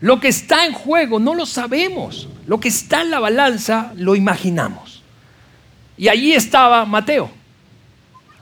[0.00, 2.28] Lo que está en juego no lo sabemos.
[2.48, 5.04] Lo que está en la balanza lo imaginamos.
[5.96, 7.30] Y allí estaba Mateo.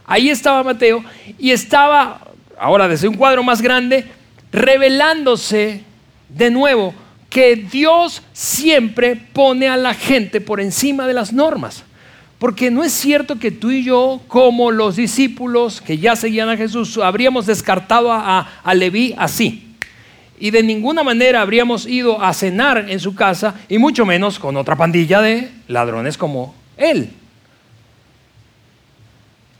[0.06, 1.04] Ahí estaba Mateo
[1.38, 4.10] y estaba, ahora desde un cuadro más grande,
[4.50, 5.91] revelándose
[6.34, 6.94] de nuevo
[7.30, 11.84] que Dios siempre pone a la gente por encima de las normas.
[12.38, 16.56] Porque no es cierto que tú y yo, como los discípulos que ya seguían a
[16.56, 19.72] Jesús, habríamos descartado a, a Leví así
[20.42, 24.56] y de ninguna manera habríamos ido a cenar en su casa y mucho menos con
[24.56, 27.10] otra pandilla de ladrones como él.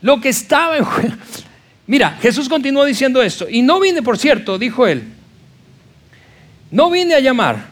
[0.01, 0.83] Lo que estaba en
[1.87, 3.47] Mira, Jesús continuó diciendo esto.
[3.49, 5.05] Y no vine, por cierto, dijo él,
[6.73, 7.67] no vine a llamar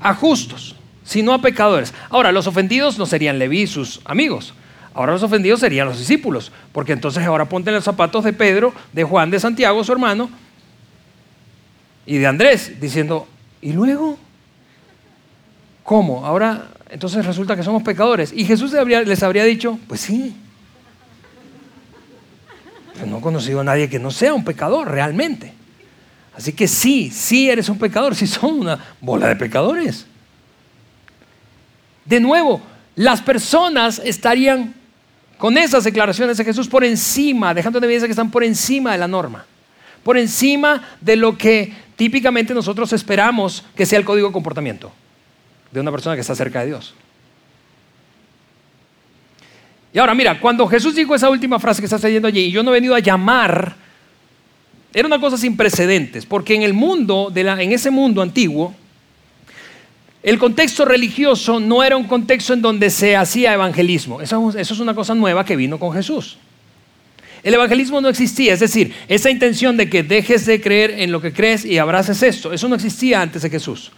[0.00, 1.94] a justos, sino a pecadores.
[2.10, 4.52] Ahora, los ofendidos no serían Leví y sus amigos.
[4.92, 9.04] Ahora los ofendidos serían los discípulos, porque entonces ahora ponte los zapatos de Pedro, de
[9.04, 10.28] Juan, de Santiago, su hermano,
[12.04, 13.28] y de Andrés, diciendo,
[13.60, 14.18] ¿y luego?
[15.84, 16.26] ¿Cómo?
[16.26, 18.32] Ahora, entonces resulta que somos pecadores.
[18.34, 20.34] Y Jesús les habría, dicho, pues sí.
[22.94, 25.61] Pero no he conocido a nadie que no sea un pecador realmente.
[26.36, 30.06] Así que sí, sí eres un pecador, sí son una bola de pecadores.
[32.04, 32.60] De nuevo,
[32.96, 34.74] las personas estarían
[35.38, 38.98] con esas declaraciones de Jesús por encima, dejando de evidencia que están por encima de
[38.98, 39.44] la norma,
[40.02, 44.92] por encima de lo que típicamente nosotros esperamos que sea el código de comportamiento
[45.70, 46.94] de una persona que está cerca de Dios.
[49.92, 52.70] Y ahora mira, cuando Jesús dijo esa última frase que estás leyendo allí, yo no
[52.70, 53.76] he venido a llamar,
[54.94, 58.74] era una cosa sin precedentes, porque en el mundo, de la, en ese mundo antiguo,
[60.22, 64.20] el contexto religioso no era un contexto en donde se hacía evangelismo.
[64.20, 66.38] eso es una cosa nueva que vino con Jesús.
[67.42, 71.20] El evangelismo no existía, es decir, esa intención de que dejes de creer en lo
[71.20, 73.90] que crees y abraces esto, eso no existía antes de Jesús,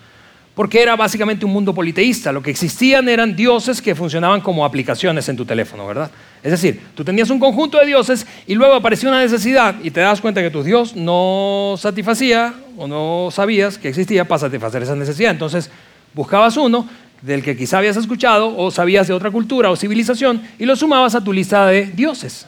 [0.55, 2.33] porque era básicamente un mundo politeísta.
[2.33, 6.11] Lo que existían eran dioses que funcionaban como aplicaciones en tu teléfono, ¿verdad?
[6.45, 10.01] Es decir, tú tenías un conjunto de dioses y luego apareció una necesidad y te
[10.01, 14.95] das cuenta que tu Dios no satisfacía o no sabías que existía para satisfacer esa
[14.95, 15.31] necesidad.
[15.31, 15.71] Entonces
[16.13, 16.87] buscabas uno
[17.23, 21.15] del que quizá habías escuchado o sabías de otra cultura o civilización y lo sumabas
[21.15, 22.47] a tu lista de dioses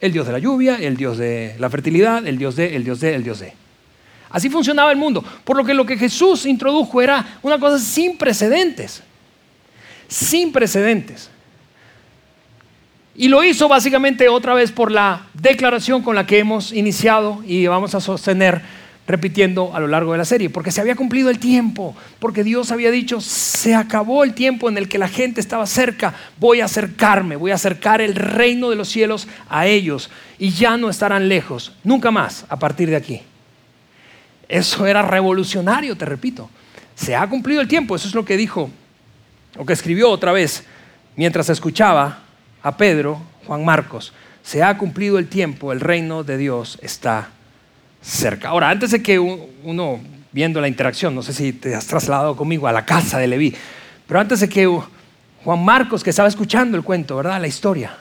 [0.00, 3.00] el dios de la lluvia, el dios de la fertilidad, el dios de, el dios
[3.00, 3.52] de, el dios de.
[4.30, 5.22] Así funcionaba el mundo.
[5.44, 9.02] Por lo que lo que Jesús introdujo era una cosa sin precedentes.
[10.08, 11.30] Sin precedentes.
[13.20, 17.66] Y lo hizo básicamente otra vez por la declaración con la que hemos iniciado y
[17.66, 18.62] vamos a sostener
[19.06, 22.72] repitiendo a lo largo de la serie, porque se había cumplido el tiempo, porque Dios
[22.72, 26.64] había dicho, se acabó el tiempo en el que la gente estaba cerca, voy a
[26.64, 31.28] acercarme, voy a acercar el reino de los cielos a ellos y ya no estarán
[31.28, 33.20] lejos, nunca más a partir de aquí.
[34.48, 36.48] Eso era revolucionario, te repito.
[36.94, 38.70] Se ha cumplido el tiempo, eso es lo que dijo,
[39.58, 40.64] o que escribió otra vez
[41.16, 42.29] mientras escuchaba
[42.62, 44.12] a Pedro, Juan Marcos.
[44.42, 47.30] Se ha cumplido el tiempo, el reino de Dios está
[48.02, 48.48] cerca.
[48.48, 50.00] Ahora, antes de que uno,
[50.32, 53.54] viendo la interacción, no sé si te has trasladado conmigo a la casa de Leví,
[54.06, 54.66] pero antes de que
[55.44, 57.40] Juan Marcos, que estaba escuchando el cuento, ¿verdad?
[57.40, 57.96] La historia,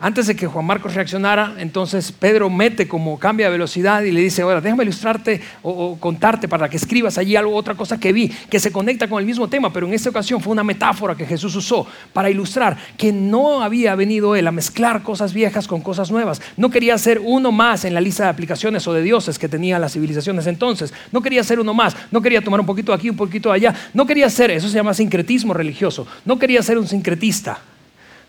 [0.00, 4.20] antes de que Juan Marcos reaccionara, entonces Pedro mete como cambia de velocidad y le
[4.20, 8.28] dice, ahora déjame ilustrarte o, contarte para que escribas allí algo, otra cosa que vi,
[8.28, 11.26] que se conecta con el mismo tema, pero en esta ocasión fue una metáfora que
[11.26, 16.12] Jesús usó para ilustrar que no había venido él a mezclar cosas viejas con cosas
[16.12, 16.40] nuevas.
[16.56, 19.80] No quería ser uno más en la lista de aplicaciones o de dioses que tenía
[19.80, 20.94] las civilizaciones entonces.
[21.10, 23.74] No quería ser uno más, no quería tomar un poquito aquí, un poquito allá.
[23.94, 26.06] No quería ser, eso se llama sincretismo religioso.
[26.24, 27.58] No quería ser un sincretista.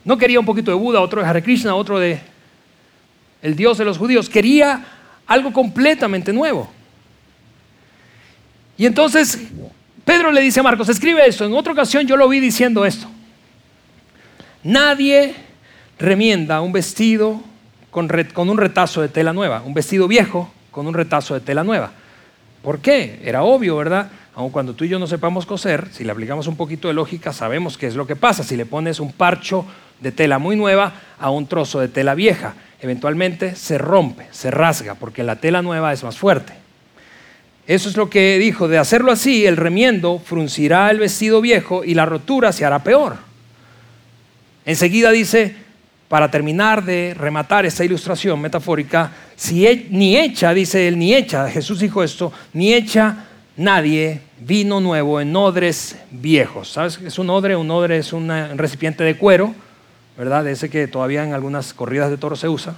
[0.04, 2.20] No quería un poquito de Buda, otro de Hare Krishna, otro de
[3.42, 4.30] el Dios de los judíos.
[4.30, 4.86] Quería
[5.28, 6.70] algo completamente nuevo.
[8.78, 9.40] Y entonces
[10.06, 11.46] Pedro le dice a Marcos, escribe esto.
[11.46, 13.08] En otra ocasión yo lo vi diciendo esto.
[14.64, 15.36] Nadie
[15.98, 17.42] remienda un vestido
[17.92, 21.64] con, con un retazo de tela nueva, un vestido viejo con un retazo de tela
[21.64, 21.92] nueva.
[22.64, 23.22] ¿Por qué?
[23.24, 24.10] Era obvio, ¿verdad?
[24.36, 27.34] Aun cuando tú y yo no sepamos coser, si le aplicamos un poquito de lógica,
[27.34, 28.44] sabemos qué es lo que pasa.
[28.44, 29.66] Si le pones un parcho
[30.02, 34.96] de tela muy nueva a un trozo de tela vieja, eventualmente se rompe, se rasga,
[34.96, 36.54] porque la tela nueva es más fuerte.
[37.68, 41.94] Eso es lo que dijo, de hacerlo así, el remiendo fruncirá el vestido viejo y
[41.94, 43.18] la rotura se hará peor.
[44.66, 45.56] Enseguida dice,
[46.08, 51.80] para terminar de rematar esta ilustración metafórica, si ni hecha, dice él, ni hecha, Jesús
[51.80, 53.26] dijo esto, ni hecha
[53.56, 56.72] nadie vino nuevo en odres viejos.
[56.72, 57.56] ¿Sabes qué es un odre?
[57.56, 59.54] Un odre es un recipiente de cuero,
[60.20, 60.46] ¿verdad?
[60.50, 62.76] Ese que todavía en algunas corridas de toro se usa,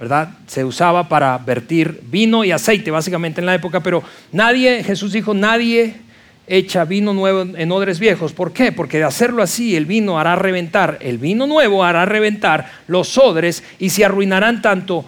[0.00, 0.30] ¿verdad?
[0.48, 4.02] Se usaba para vertir vino y aceite, básicamente en la época, pero
[4.32, 6.00] nadie, Jesús dijo, nadie
[6.48, 8.32] echa vino nuevo en odres viejos.
[8.32, 8.72] ¿Por qué?
[8.72, 13.62] Porque de hacerlo así el vino hará reventar, el vino nuevo hará reventar los odres
[13.78, 15.04] y se arruinarán tanto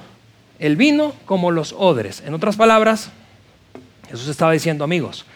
[0.61, 2.23] el vino como los odres.
[2.25, 3.11] En otras palabras,
[4.09, 5.27] Jesús estaba diciendo, amigos,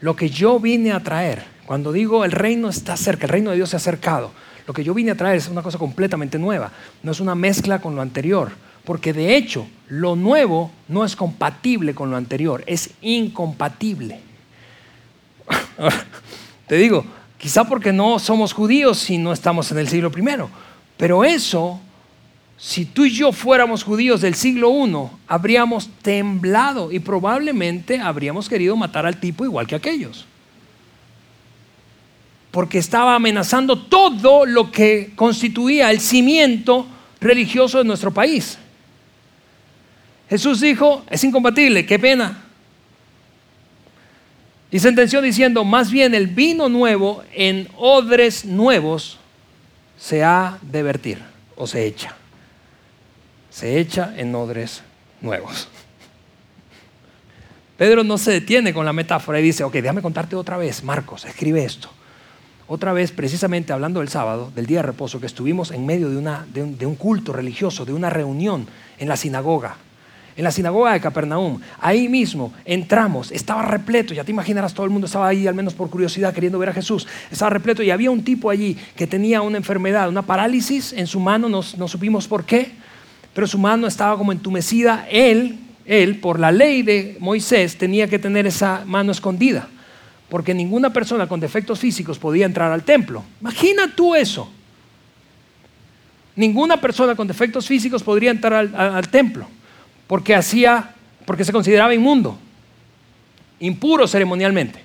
[0.00, 3.56] lo que yo vine a traer, cuando digo el reino está cerca, el reino de
[3.56, 4.32] Dios se ha acercado,
[4.66, 6.70] lo que yo vine a traer es una cosa completamente nueva,
[7.02, 8.52] no es una mezcla con lo anterior,
[8.84, 14.20] porque de hecho lo nuevo no es compatible con lo anterior, es incompatible.
[16.66, 17.04] Te digo,
[17.38, 20.48] quizá porque no somos judíos y no estamos en el siglo primero,
[20.96, 21.80] pero eso,
[22.56, 28.76] si tú y yo fuéramos judíos del siglo I, habríamos temblado y probablemente habríamos querido
[28.76, 30.26] matar al tipo igual que aquellos.
[32.52, 36.86] Porque estaba amenazando todo lo que constituía el cimiento
[37.20, 38.56] religioso de nuestro país.
[40.30, 42.42] Jesús dijo, es incompatible, qué pena,
[44.72, 49.18] y sentenció diciendo, más bien el vino nuevo en odres nuevos
[49.98, 51.18] se ha de vertir
[51.56, 52.16] o se echa.
[53.50, 54.82] Se echa en odres
[55.20, 55.68] nuevos.
[57.76, 61.26] Pedro no se detiene con la metáfora y dice, ok, déjame contarte otra vez, Marcos,
[61.26, 61.90] escribe esto.
[62.72, 66.16] Otra vez, precisamente hablando del sábado, del día de reposo, que estuvimos en medio de,
[66.16, 68.66] una, un culto religioso, de una reunión
[68.98, 69.76] en la sinagoga
[70.34, 71.60] en la sinagoga de Capernaum.
[71.82, 75.74] Ahí mismo entramos, estaba repleto, ya te imaginarás, todo el mundo estaba ahí, al menos
[75.74, 77.06] por curiosidad, queriendo ver a Jesús.
[77.30, 81.20] Estaba repleto y había un tipo allí que tenía una enfermedad, una parálisis en su
[81.20, 82.72] mano, no, no supimos por qué,
[83.34, 85.06] pero su mano estaba como entumecida.
[85.10, 89.68] Él, él, por la ley de Moisés, tenía que tener esa mano escondida,
[90.32, 93.22] porque ninguna persona con defectos físicos podía entrar al templo.
[93.42, 94.50] Imagina tú eso.
[96.34, 99.46] Ninguna persona con defectos físicos podría entrar al templo
[100.06, 100.94] porque hacía,
[101.26, 102.38] porque se consideraba inmundo,
[103.60, 104.80] impuro ceremonialmente.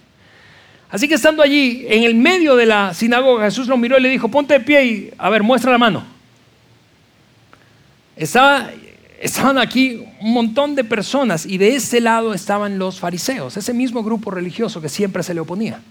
[0.90, 4.10] Así que estando allí, en el medio de la sinagoga, Jesús lo miró y le
[4.10, 6.04] dijo, ponte de pie y, a ver, muestra la mano.
[9.20, 14.04] Estaban aquí un montón de personas y de ese lado estaban los fariseos, ese mismo
[14.04, 15.82] grupo religioso que siempre se le oponía.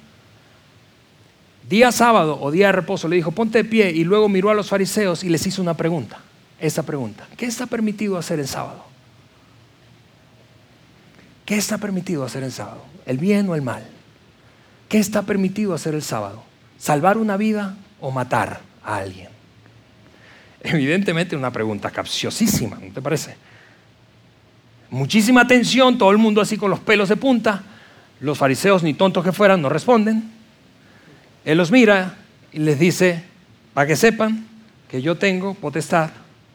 [1.68, 4.54] Día sábado o día de reposo le dijo, ponte de pie y luego miró a
[4.54, 6.20] los fariseos y les hizo una pregunta.
[6.60, 8.84] Esta pregunta, ¿qué está permitido hacer el sábado?
[11.44, 12.82] ¿Qué está permitido hacer el sábado?
[13.04, 13.84] ¿El bien o el mal?
[14.88, 16.42] ¿Qué está permitido hacer el sábado?
[16.78, 19.35] ¿Salvar una vida o matar a alguien?
[20.66, 23.36] Evidentemente una pregunta capciosísima, ¿no te parece?
[24.90, 27.62] Muchísima atención, todo el mundo así con los pelos de punta.
[28.20, 30.30] Los fariseos, ni tontos que fueran, no responden.
[31.44, 32.16] Él los mira
[32.52, 33.22] y les dice,
[33.74, 34.46] para que sepan
[34.88, 36.10] que yo tengo potestad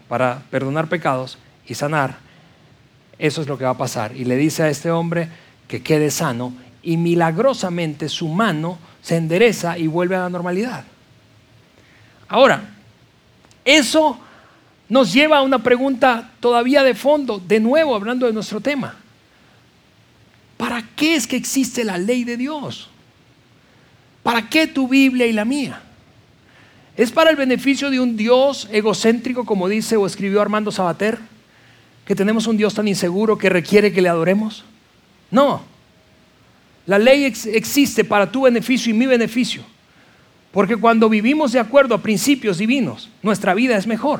[0.07, 1.37] para perdonar pecados
[1.67, 2.17] y sanar
[3.21, 4.15] eso es lo que va a pasar.
[4.15, 5.29] Y le dice a este hombre
[5.67, 10.83] que quede sano y milagrosamente su mano se endereza y vuelve a la normalidad.
[12.27, 12.70] Ahora,
[13.65, 14.19] eso
[14.89, 18.95] nos lleva a una pregunta todavía de fondo, de nuevo hablando de nuestro tema.
[20.57, 22.89] ¿Para qué es que existe la ley de Dios?
[24.23, 25.81] ¿Para qué tu Biblia y la mía?
[26.95, 31.19] ¿Es para el beneficio de un Dios egocéntrico como dice o escribió Armando Sabater?
[32.11, 34.65] que tenemos un Dios tan inseguro que requiere que le adoremos?
[35.29, 35.63] No.
[36.85, 39.63] La ley existe para tu beneficio y mi beneficio.
[40.51, 44.19] Porque cuando vivimos de acuerdo a principios divinos, nuestra vida es mejor.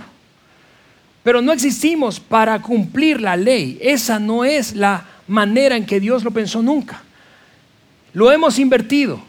[1.23, 3.77] Pero no existimos para cumplir la ley.
[3.81, 7.03] Esa no es la manera en que Dios lo pensó nunca.
[8.13, 9.21] Lo hemos invertido.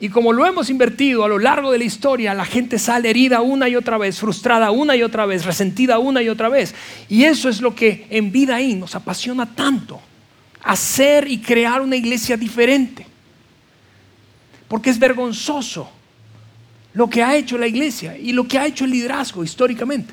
[0.00, 3.40] Y como lo hemos invertido a lo largo de la historia, la gente sale herida
[3.42, 6.74] una y otra vez, frustrada una y otra vez, resentida una y otra vez.
[7.08, 10.00] Y eso es lo que en vida ahí nos apasiona tanto.
[10.62, 13.06] Hacer y crear una iglesia diferente.
[14.74, 15.88] Porque es vergonzoso
[16.94, 20.12] lo que ha hecho la iglesia y lo que ha hecho el liderazgo históricamente.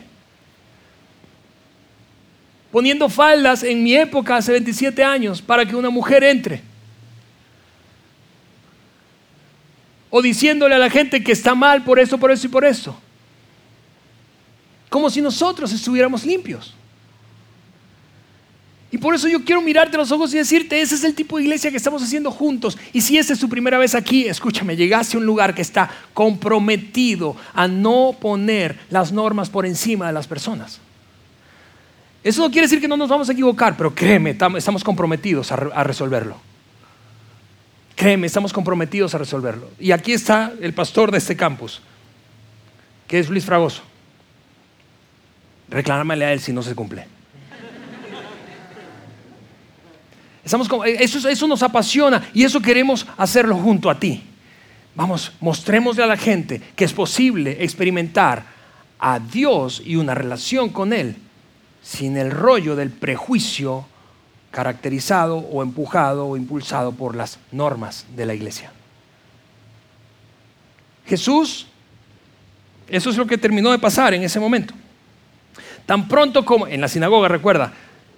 [2.72, 6.62] poniendo faldas en mi época hace 27 años para que una mujer entre.
[10.12, 12.95] O diciéndole a la gente que está mal por eso, por eso y por eso.
[14.91, 16.76] Como si nosotros estuviéramos limpios.
[18.92, 21.44] Y por eso yo quiero mirarte los ojos y decirte, ese es el tipo de
[21.44, 22.78] iglesia que estamos haciendo juntos.
[22.92, 25.89] Y si esta es tu primera vez aquí, escúchame, llegaste a un lugar que está
[26.14, 30.82] comprometido a no poner las normas por encima de las personas.
[32.22, 35.84] Eso no quiere decir que no nos vamos a equivocar, pero créeme, estamos comprometidos a,
[35.84, 36.36] resolverlo.
[37.96, 39.70] Créeme, estamos comprometidos a resolverlo.
[39.80, 41.82] Y aquí está el pastor de este campus,
[43.08, 43.84] que es Luis Fragoso.
[45.70, 47.20] Reclámale a él si no se cumple.
[50.44, 54.24] Eso, eso nos apasiona y eso queremos hacerlo junto a ti.
[54.96, 58.44] Vamos, mostrémosle a la gente que es posible experimentar
[59.00, 61.16] a Dios y una relación con Él
[61.82, 63.86] sin el rollo del prejuicio
[64.52, 68.72] caracterizado o empujado o impulsado por las normas de la iglesia.
[71.08, 71.68] Jesús,
[72.88, 74.74] eso es lo que terminó de pasar en ese momento.
[75.86, 77.74] Tan pronto como, en la sinagoga, recuerda,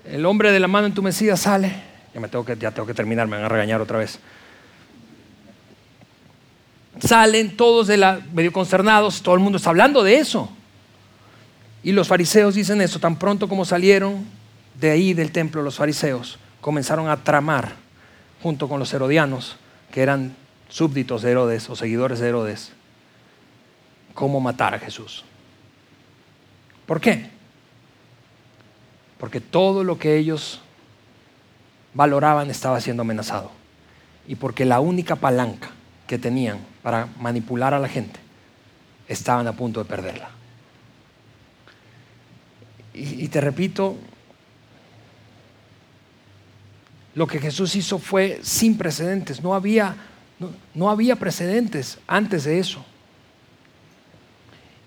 [0.06, 1.72] el hombre de la mano en tu Mesías sale,
[2.14, 4.20] ya, me tengo que, ya tengo que terminar, me van a regañar otra vez.
[7.00, 10.50] Salen todos de la, medio consternados, todo el mundo está hablando de eso.
[11.82, 14.26] Y los fariseos dicen eso, tan pronto como salieron
[14.80, 17.74] de ahí del templo los fariseos, comenzaron a tramar
[18.42, 19.58] junto con los herodianos,
[19.92, 20.36] que eran
[20.70, 22.72] súbditos de Herodes o seguidores de Herodes,
[24.14, 25.24] cómo matar a Jesús.
[26.86, 27.30] ¿Por qué?
[29.18, 30.60] Porque todo lo que ellos
[31.94, 33.52] valoraban estaba siendo amenazado.
[34.28, 35.70] Y porque la única palanca
[36.08, 38.20] que tenían para manipular a la gente
[39.08, 40.30] estaban a punto de perderla.
[42.96, 43.98] Y, te repito,
[47.16, 49.96] lo que Jesús hizo fue sin precedentes, no había,
[50.76, 52.86] no, había precedentes antes de eso.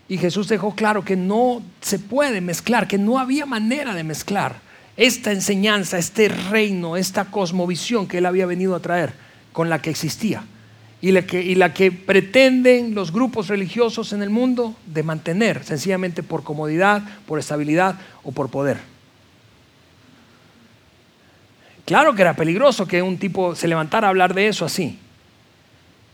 [0.09, 4.65] Y Jesús dejó claro que no se puede mezclar, que no había manera de mezclar
[4.97, 9.12] esta enseñanza, este reino, esta cosmovisión que él había venido a traer
[9.53, 10.44] con la que existía
[11.01, 17.03] y la que, pretenden los grupos religiosos en el mundo de mantener, sencillamente por comodidad,
[17.26, 18.78] por estabilidad o por poder.
[21.84, 24.99] Claro que era peligroso que un tipo se levantara a hablar de eso así.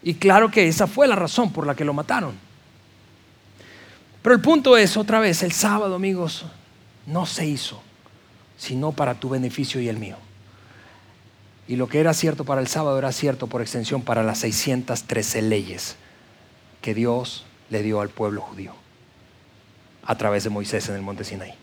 [0.02, 2.34] Y claro que esa fue la razón por la que lo mataron.
[4.20, 6.44] Pero el punto es, otra vez, el sábado, amigos,
[7.06, 7.82] no se hizo,
[8.56, 10.16] sino para tu beneficio y el mío.
[11.68, 15.42] Y lo que era cierto para el sábado era cierto por extensión para las 613
[15.42, 15.96] leyes
[16.80, 18.74] que Dios le dio al pueblo judío
[20.04, 21.54] a través de Moisés en el monte Sinaí.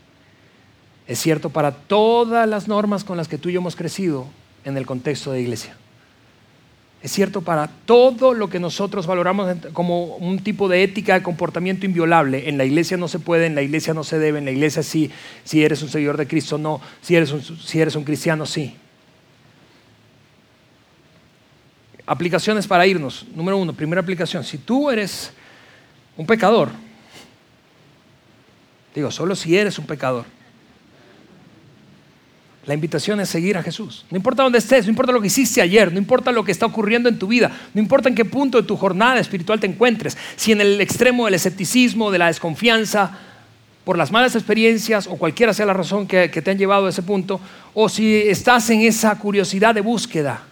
[1.07, 4.27] Es cierto para todas las normas con las que tú y yo hemos crecido
[4.63, 5.75] en el contexto de iglesia.
[7.01, 11.85] Es cierto para todo lo que nosotros valoramos como un tipo de ética de comportamiento
[11.85, 12.49] inviolable.
[12.49, 14.83] En la iglesia no se puede, en la iglesia no se debe, en la iglesia
[14.83, 15.09] sí,
[15.45, 18.75] si eres un seguidor de Cristo no, si eres un, si eres un cristiano sí.
[22.05, 23.25] Aplicaciones para irnos.
[23.33, 24.43] Número uno, primera aplicación.
[24.43, 25.31] Si tú eres
[26.17, 26.69] un pecador,
[28.93, 30.25] digo, solo si eres un pecador,
[32.65, 34.05] la invitación es seguir a Jesús.
[34.11, 36.65] No importa dónde estés, no importa lo que hiciste ayer, no importa lo que está
[36.65, 40.17] ocurriendo en tu vida, no importa en qué punto de tu jornada espiritual te encuentres,
[40.35, 43.17] si en el extremo del escepticismo, de la desconfianza,
[43.83, 47.01] por las malas experiencias o cualquiera sea la razón que, te han llevado a ese
[47.01, 47.39] punto,
[47.73, 50.43] o si estás en esa curiosidad de búsqueda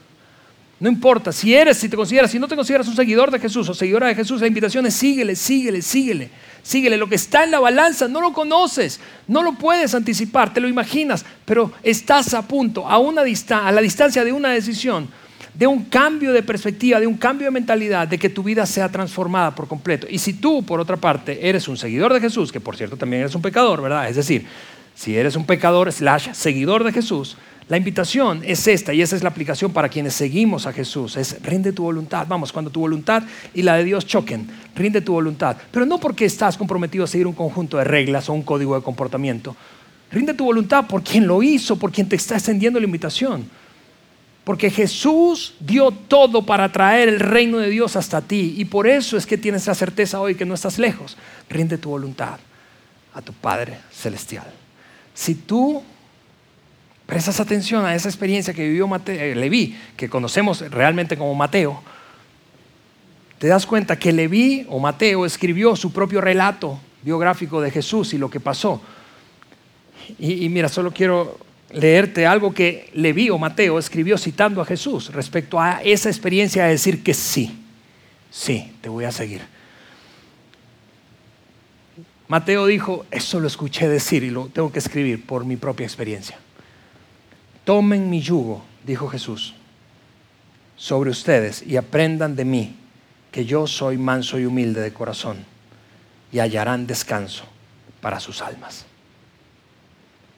[0.80, 3.68] no importa, si eres, si te consideras, si no te consideras un seguidor de Jesús
[3.68, 6.30] o seguidora de Jesús, la invitación es síguele, síguele, síguele,
[6.68, 6.98] síguele.
[6.98, 10.68] Lo que está en la balanza no lo conoces, no lo puedes anticipar, te lo
[10.68, 15.08] imaginas, pero estás a punto, a, una a la distancia de una decisión,
[15.54, 18.90] de un cambio de perspectiva, de un cambio de mentalidad, de que tu vida sea
[18.90, 20.08] transformada por completo.
[20.10, 23.22] Y si tú, por otra parte, eres un seguidor de Jesús, que por cierto también
[23.22, 24.10] eres un pecador, ¿verdad?
[24.10, 24.46] Es decir,
[24.94, 27.38] si eres un pecador slash seguidor de Jesús,
[27.70, 31.18] la invitación es esta y esa es la aplicación para quienes seguimos a Jesús.
[31.18, 32.26] Es rinde tu voluntad.
[32.26, 35.58] Vamos, cuando tu voluntad y la de Dios choquen, rinde tu voluntad.
[35.70, 38.82] Pero no porque estás comprometido a seguir un conjunto de reglas o un código de
[38.82, 39.54] comportamiento.
[40.10, 43.50] Rinde tu voluntad por quien lo hizo, por quien te está extendiendo la invitación.
[44.46, 48.56] Porque Jesús dio todo para traer el reino de Dios hasta ti.
[48.58, 51.18] Y por eso es que tienes la certeza hoy que no estás lejos.
[51.50, 52.40] Rinde tu voluntad
[53.14, 54.48] a tu Padre Celestial.
[55.14, 55.84] Si tú
[57.08, 61.82] prestas atención a esa experiencia que vivió Mateo, eh, que conocemos realmente como Mateo,
[63.40, 68.18] te das cuenta que Leví o Mateo escribió su propio relato biográfico de Jesús y
[68.18, 68.82] lo que pasó.
[70.20, 71.38] Y, mira, solo quiero
[71.72, 76.72] leerte algo que Leví o Mateo escribió citando a Jesús respecto a esa experiencia de
[76.72, 77.64] decir que sí,
[78.32, 79.42] sí, te voy a seguir.
[82.28, 86.38] Mateo dijo, eso lo escuché decir y lo tengo que escribir por mi propia experiencia.
[87.68, 89.54] Tomen mi yugo, dijo Jesús,
[90.78, 92.78] sobre ustedes y aprendan de mí,
[93.30, 95.44] que yo soy manso y humilde de corazón,
[96.32, 97.44] y hallarán descanso
[98.00, 98.86] para sus almas.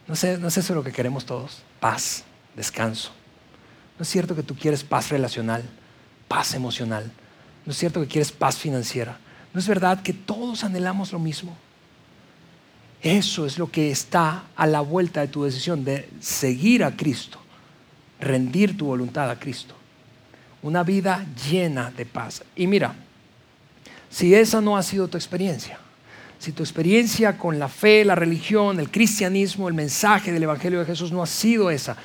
[0.08, 1.62] ¿No, sé, ¿No es eso lo que queremos todos?
[1.80, 2.24] Paz,
[2.56, 3.12] descanso.
[4.00, 5.62] ¿No es cierto que tú quieres paz relacional,
[6.28, 7.12] paz emocional?
[7.64, 9.20] ¿No es cierto que quieres paz financiera?
[9.54, 11.56] ¿No es verdad que todos anhelamos lo mismo?
[13.02, 17.40] Eso es lo que está a la vuelta de tu decisión de seguir a Cristo,
[18.20, 19.74] rendir tu voluntad a Cristo.
[20.62, 22.44] Una vida llena de paz.
[22.58, 22.94] Y mira,
[24.10, 25.80] si esa no ha sido tu experiencia,
[26.40, 30.86] si tu experiencia con la fe, la religión, el cristianismo, el mensaje del Evangelio de
[30.86, 31.96] Jesús no ha sido esa,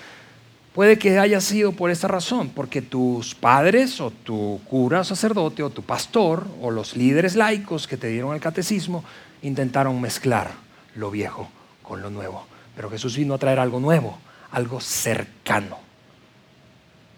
[0.72, 5.70] puede que haya sido por esta razón, porque tus padres o tu cura sacerdote o
[5.70, 9.04] tu pastor o los líderes laicos que te dieron el catecismo
[9.42, 10.63] intentaron mezclar
[10.94, 11.48] lo viejo
[11.82, 12.46] con lo nuevo.
[12.74, 14.18] Pero Jesús vino a traer algo nuevo,
[14.50, 15.78] algo cercano.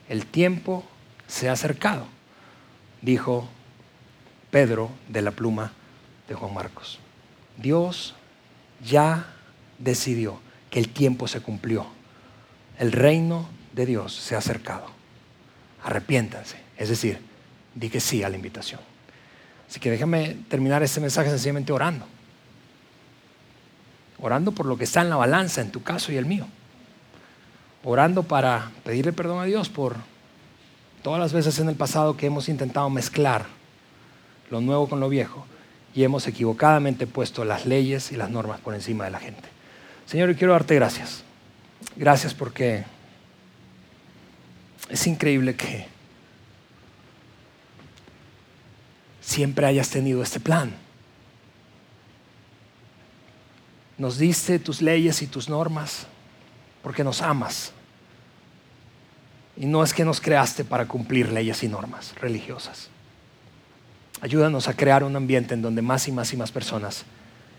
[0.09, 0.85] El tiempo
[1.27, 2.07] se ha acercado,
[3.03, 3.49] dijo
[4.51, 5.73] Pedro de la pluma
[6.29, 6.99] de Juan Marcos.
[7.57, 8.15] Dios
[8.85, 9.27] ya
[9.79, 11.87] decidió que el tiempo se cumplió.
[12.79, 14.87] El reino de Dios se ha acercado.
[15.83, 17.21] Arrepiéntanse, es decir,
[17.75, 18.81] di que sí a la invitación.
[19.69, 22.07] Así que déjame terminar este mensaje sencillamente orando
[24.21, 26.47] orando por lo que está en la balanza, en tu caso y el mío.
[27.85, 29.97] Orando para pedirle perdón a Dios por
[31.03, 33.47] todas las veces en el pasado que hemos intentado mezclar
[34.51, 35.47] lo nuevo con lo viejo
[35.95, 39.49] y hemos equivocadamente puesto las leyes y las normas por encima de la gente.
[40.07, 41.23] Señor, yo quiero darte gracias.
[41.97, 42.85] Gracias porque
[44.89, 45.87] es increíble que
[49.21, 50.86] siempre hayas tenido este plan
[53.99, 56.07] Nos diste tus leyes y tus normas
[56.83, 57.73] porque nos amas.
[59.57, 62.91] Y no es que nos creaste para cumplir leyes y normas religiosas.
[64.21, 67.05] Ayúdanos a crear un ambiente en donde más y más y más personas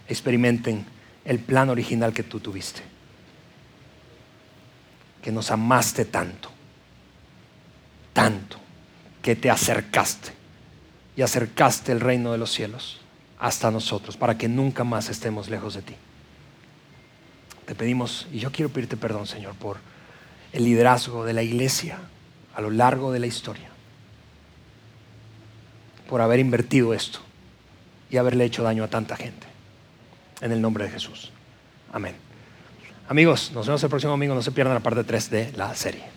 [0.08, 0.86] experimenten
[1.26, 2.82] el plan original que tú tuviste.
[5.22, 6.50] Que nos amaste tanto,
[8.14, 8.58] tanto,
[9.22, 10.32] que te acercaste
[11.16, 13.02] y acercaste el reino de los cielos
[13.40, 15.96] hasta nosotros para que nunca más estemos lejos de ti.
[17.68, 19.78] Te pedimos, y yo quiero pedirte perdón, Señor, por
[20.54, 22.00] el liderazgo de la iglesia
[22.56, 23.68] a lo largo de la historia,
[26.10, 27.20] por haber invertido esto
[28.10, 29.48] y haberle hecho daño a tanta gente.
[30.40, 31.34] En el nombre de Jesús.
[31.92, 32.16] Amén.
[33.10, 34.34] Amigos, nos vemos el próximo domingo.
[34.34, 36.17] No se pierdan la parte 3 de la serie.